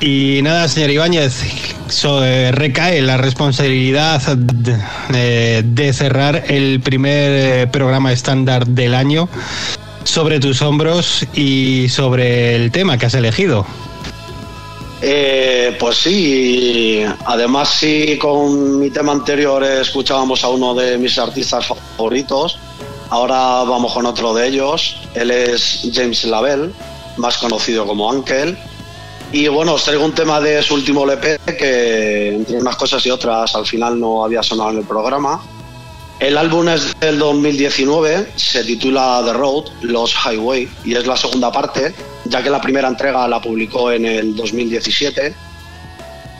Y 0.00 0.40
nada, 0.42 0.68
señor 0.68 0.90
Ibáñez, 0.90 1.40
so- 1.88 2.22
eh, 2.22 2.52
recae 2.52 3.00
la 3.00 3.16
responsabilidad 3.16 4.20
de, 4.36 4.76
eh, 5.14 5.62
de 5.64 5.92
cerrar 5.94 6.44
el 6.48 6.80
primer 6.80 7.62
eh, 7.62 7.66
programa 7.66 8.12
estándar 8.12 8.66
del 8.66 8.94
año 8.94 9.26
sobre 10.04 10.38
tus 10.38 10.60
hombros 10.60 11.26
y 11.34 11.88
sobre 11.88 12.56
el 12.56 12.70
tema 12.72 12.98
que 12.98 13.06
has 13.06 13.14
elegido. 13.14 13.66
Eh, 15.08 15.76
pues 15.78 15.98
sí, 15.98 17.04
además 17.26 17.76
sí, 17.78 18.18
con 18.18 18.80
mi 18.80 18.90
tema 18.90 19.12
anterior 19.12 19.62
escuchábamos 19.62 20.42
a 20.42 20.48
uno 20.48 20.74
de 20.74 20.98
mis 20.98 21.16
artistas 21.16 21.64
favoritos, 21.64 22.58
ahora 23.10 23.62
vamos 23.62 23.94
con 23.94 24.04
otro 24.04 24.34
de 24.34 24.48
ellos, 24.48 24.96
él 25.14 25.30
es 25.30 25.88
James 25.94 26.24
Lavelle, 26.24 26.72
más 27.18 27.38
conocido 27.38 27.86
como 27.86 28.10
Uncle, 28.10 28.58
y 29.30 29.46
bueno, 29.46 29.74
os 29.74 29.84
traigo 29.84 30.04
un 30.04 30.12
tema 30.12 30.40
de 30.40 30.60
su 30.60 30.74
último 30.74 31.04
LP 31.04 31.38
que 31.56 32.34
entre 32.34 32.56
unas 32.56 32.74
cosas 32.74 33.06
y 33.06 33.10
otras 33.10 33.54
al 33.54 33.64
final 33.64 34.00
no 34.00 34.24
había 34.24 34.42
sonado 34.42 34.70
en 34.70 34.78
el 34.78 34.84
programa. 34.84 35.40
El 36.18 36.36
álbum 36.36 36.68
es 36.68 36.98
del 36.98 37.20
2019, 37.20 38.32
se 38.34 38.64
titula 38.64 39.22
The 39.24 39.34
Road, 39.34 39.66
Los 39.82 40.16
Highway, 40.16 40.68
y 40.84 40.96
es 40.96 41.06
la 41.06 41.16
segunda 41.16 41.52
parte, 41.52 41.94
ya 42.28 42.42
que 42.42 42.50
la 42.50 42.60
primera 42.60 42.88
entrega 42.88 43.26
la 43.28 43.40
publicó 43.40 43.90
en 43.92 44.04
el 44.06 44.34
2017. 44.36 45.34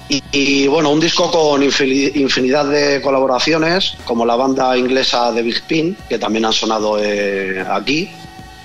Y, 0.08 0.68
bueno, 0.68 0.90
un 0.90 1.00
disco 1.00 1.30
con 1.32 1.62
infini- 1.62 2.14
infinidad 2.14 2.64
de 2.66 3.00
colaboraciones, 3.02 3.94
como 4.04 4.24
la 4.24 4.36
banda 4.36 4.76
inglesa 4.78 5.32
de 5.32 5.42
Big 5.42 5.62
Pin, 5.66 5.96
que 6.08 6.16
también 6.18 6.44
han 6.44 6.52
sonado 6.52 6.96
eh, 7.02 7.64
aquí, 7.68 8.08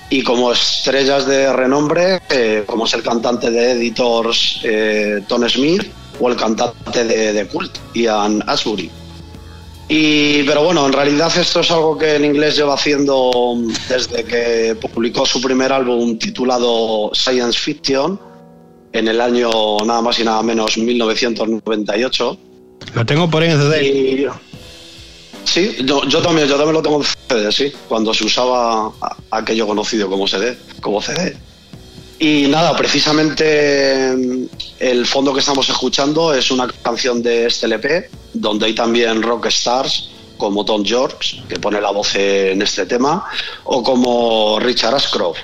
y 0.08 0.22
como 0.22 0.52
estrellas 0.52 1.26
de 1.26 1.52
renombre, 1.52 2.20
eh, 2.30 2.62
como 2.64 2.84
es 2.86 2.94
el 2.94 3.02
cantante 3.02 3.50
de 3.50 3.72
Editors 3.72 4.60
eh, 4.62 5.22
Tom 5.26 5.48
Smith 5.48 5.82
o 6.20 6.28
el 6.28 6.36
cantante 6.36 7.04
de, 7.04 7.32
de 7.32 7.46
Cult, 7.48 7.76
Ian 7.94 8.44
Ashbury. 8.46 8.88
Y, 9.88 10.42
pero 10.44 10.64
bueno, 10.64 10.86
en 10.86 10.92
realidad 10.92 11.30
esto 11.36 11.60
es 11.60 11.70
algo 11.70 11.98
que 11.98 12.16
en 12.16 12.24
inglés 12.24 12.56
lleva 12.56 12.74
haciendo 12.74 13.56
desde 13.88 14.24
que 14.24 14.74
publicó 14.80 15.26
su 15.26 15.40
primer 15.40 15.72
álbum 15.72 16.18
titulado 16.18 17.10
Science 17.12 17.58
Fiction 17.58 18.18
en 18.92 19.08
el 19.08 19.20
año 19.20 19.50
nada 19.84 20.00
más 20.00 20.18
y 20.18 20.24
nada 20.24 20.42
menos 20.42 20.78
1998. 20.78 22.38
Lo 22.94 23.06
tengo 23.06 23.28
por 23.30 23.42
ahí 23.42 23.50
en 23.50 23.58
CD. 23.58 23.84
Y- 23.86 24.26
sí, 25.44 25.76
yo, 25.84 26.04
yo 26.08 26.22
también, 26.22 26.48
yo 26.48 26.56
también 26.56 26.74
lo 26.74 26.82
tengo 26.82 26.98
en 26.98 27.04
CD, 27.28 27.52
sí, 27.52 27.72
cuando 27.88 28.14
se 28.14 28.24
usaba 28.24 28.92
aquello 29.30 29.66
conocido 29.66 30.08
como 30.08 30.26
CD, 30.26 30.56
como 30.80 31.02
CD. 31.02 31.36
Y 32.18 32.46
nada, 32.48 32.76
precisamente 32.76 34.14
mm, 34.16 34.44
el 34.78 35.06
fondo 35.06 35.32
que 35.32 35.40
estamos 35.40 35.68
escuchando 35.68 36.32
es 36.32 36.50
una 36.50 36.68
canción 36.68 37.22
de 37.22 37.46
este 37.46 37.66
LP, 37.66 38.10
donde 38.32 38.66
hay 38.66 38.74
también 38.74 39.22
rock 39.22 39.46
stars 39.46 40.10
como 40.36 40.64
Tom 40.64 40.84
George, 40.84 41.42
que 41.48 41.58
pone 41.58 41.80
la 41.80 41.90
voz 41.90 42.16
en 42.16 42.62
este 42.62 42.86
tema, 42.86 43.24
o 43.64 43.82
como 43.82 44.58
Richard 44.58 44.94
Ashcroft. 44.94 45.38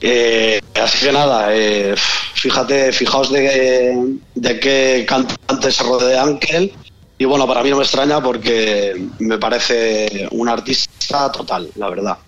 Eh, 0.00 0.60
así 0.74 1.06
que 1.06 1.12
nada, 1.12 1.54
eh, 1.54 1.94
fíjate, 2.34 2.92
fijaos 2.92 3.30
de, 3.30 4.18
de 4.34 4.60
qué 4.60 5.06
cantante 5.08 5.70
se 5.70 5.82
rodea 5.84 6.22
Ankel. 6.22 6.72
Y 7.16 7.24
bueno, 7.24 7.46
para 7.46 7.62
mí 7.62 7.70
no 7.70 7.76
me 7.76 7.84
extraña 7.84 8.20
porque 8.20 9.08
me 9.20 9.38
parece 9.38 10.28
un 10.32 10.48
artista 10.48 11.30
total, 11.30 11.70
la 11.76 11.88
verdad. 11.88 12.18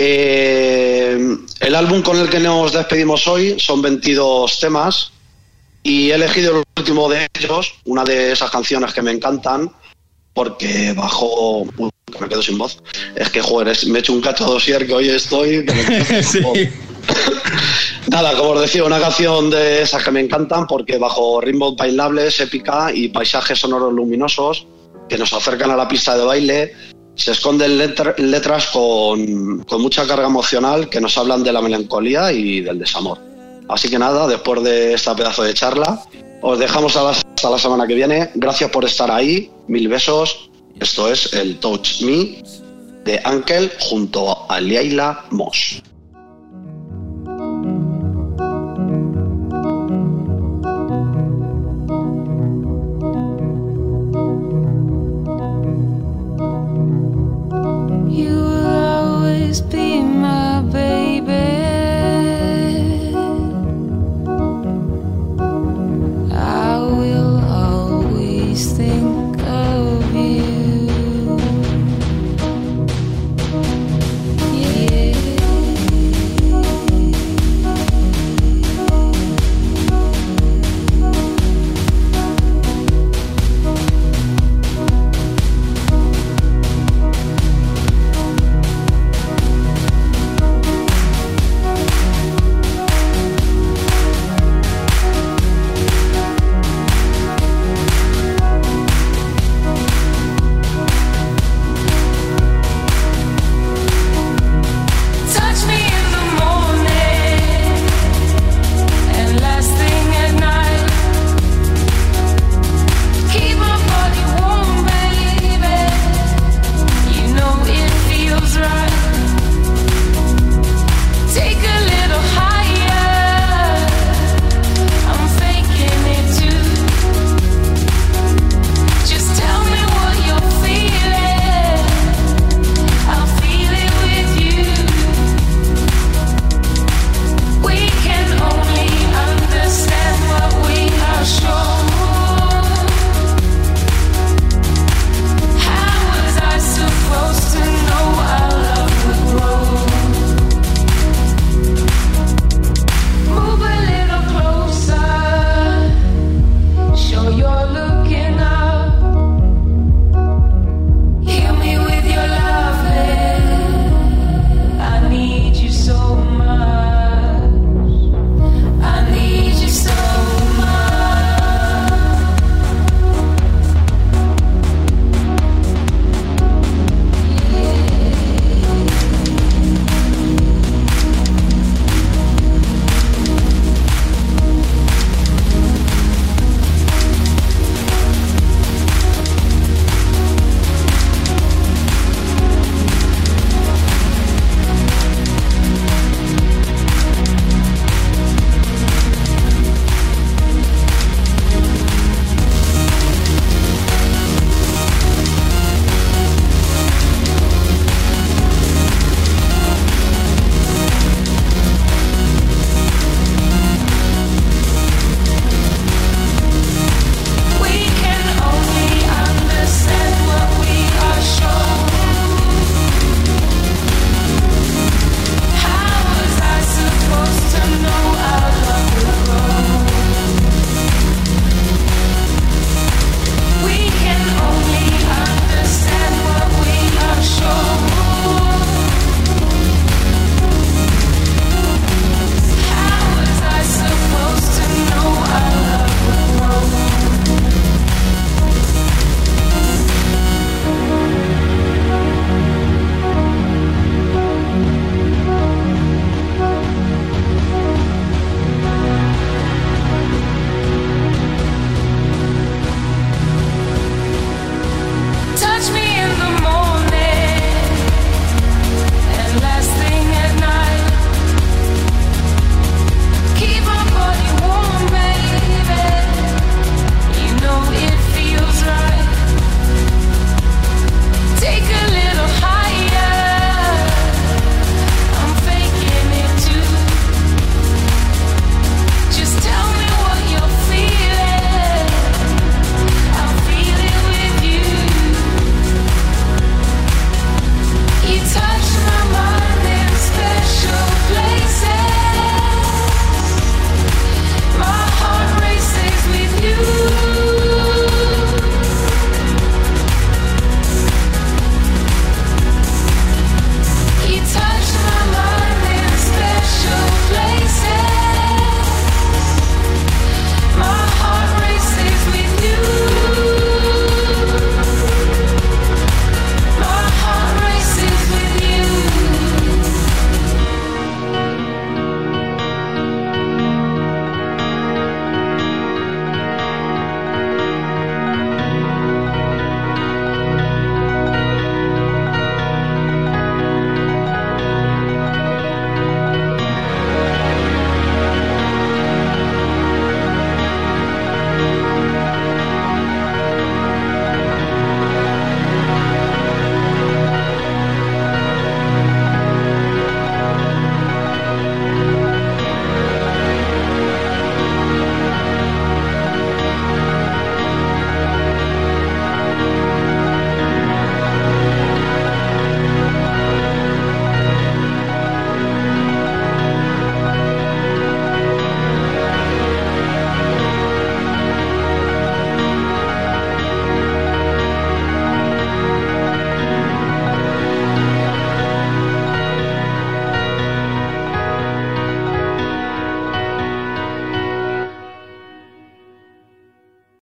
Eh, 0.00 1.18
el 1.58 1.74
álbum 1.74 2.02
con 2.02 2.16
el 2.18 2.30
que 2.30 2.38
nos 2.38 2.72
despedimos 2.72 3.26
hoy 3.26 3.56
son 3.58 3.82
22 3.82 4.60
temas 4.60 5.10
y 5.82 6.10
he 6.10 6.14
elegido 6.14 6.58
el 6.58 6.64
último 6.76 7.08
de 7.08 7.26
ellos, 7.38 7.74
una 7.84 8.04
de 8.04 8.30
esas 8.30 8.48
canciones 8.50 8.92
que 8.94 9.02
me 9.02 9.10
encantan, 9.10 9.70
porque 10.34 10.92
bajo... 10.96 11.62
Uy, 11.76 11.90
que 12.12 12.18
me 12.20 12.28
quedo 12.28 12.42
sin 12.42 12.56
voz. 12.58 12.78
Es 13.16 13.28
que, 13.30 13.42
joder, 13.42 13.68
es- 13.68 13.86
me 13.86 13.98
he 13.98 14.00
hecho 14.00 14.12
un 14.12 14.20
cacho 14.20 14.44
dosier 14.44 14.86
que 14.86 14.94
hoy 14.94 15.08
estoy... 15.08 15.66
que 15.66 15.74
me. 15.74 16.72
Nada, 18.08 18.36
como 18.36 18.50
os 18.50 18.60
decía, 18.60 18.84
una 18.84 19.00
canción 19.00 19.50
de 19.50 19.82
esas 19.82 20.04
que 20.04 20.10
me 20.10 20.20
encantan 20.20 20.66
porque 20.66 20.96
bajo 20.98 21.40
ritmos 21.40 21.74
bailables, 21.76 22.38
épica 22.40 22.92
y 22.94 23.08
paisajes 23.08 23.58
sonoros 23.58 23.92
luminosos 23.92 24.66
que 25.08 25.18
nos 25.18 25.32
acercan 25.32 25.70
a 25.70 25.76
la 25.76 25.88
pista 25.88 26.16
de 26.16 26.24
baile, 26.24 26.72
se 27.18 27.32
esconden 27.32 27.76
letra- 27.76 28.14
letras 28.16 28.68
con, 28.68 29.64
con 29.64 29.82
mucha 29.82 30.06
carga 30.06 30.26
emocional 30.26 30.88
que 30.88 31.00
nos 31.00 31.18
hablan 31.18 31.42
de 31.42 31.52
la 31.52 31.60
melancolía 31.60 32.32
y 32.32 32.60
del 32.60 32.78
desamor. 32.78 33.18
Así 33.68 33.90
que 33.90 33.98
nada, 33.98 34.26
después 34.26 34.62
de 34.62 34.94
esta 34.94 35.14
pedazo 35.14 35.42
de 35.42 35.52
charla, 35.52 36.02
os 36.40 36.58
dejamos 36.58 36.96
hasta 36.96 37.50
la 37.50 37.58
semana 37.58 37.86
que 37.86 37.94
viene. 37.94 38.30
Gracias 38.34 38.70
por 38.70 38.84
estar 38.84 39.10
ahí, 39.10 39.50
mil 39.66 39.88
besos. 39.88 40.48
Esto 40.80 41.10
es 41.10 41.32
el 41.34 41.58
Touch 41.58 42.02
Me 42.02 42.42
de 43.04 43.20
Ankel 43.24 43.72
junto 43.80 44.50
a 44.50 44.60
Leila 44.60 45.24
Moss. 45.30 45.82
just 59.58 59.70
be 59.70 60.00
my 60.00 60.60
baby. 60.72 61.67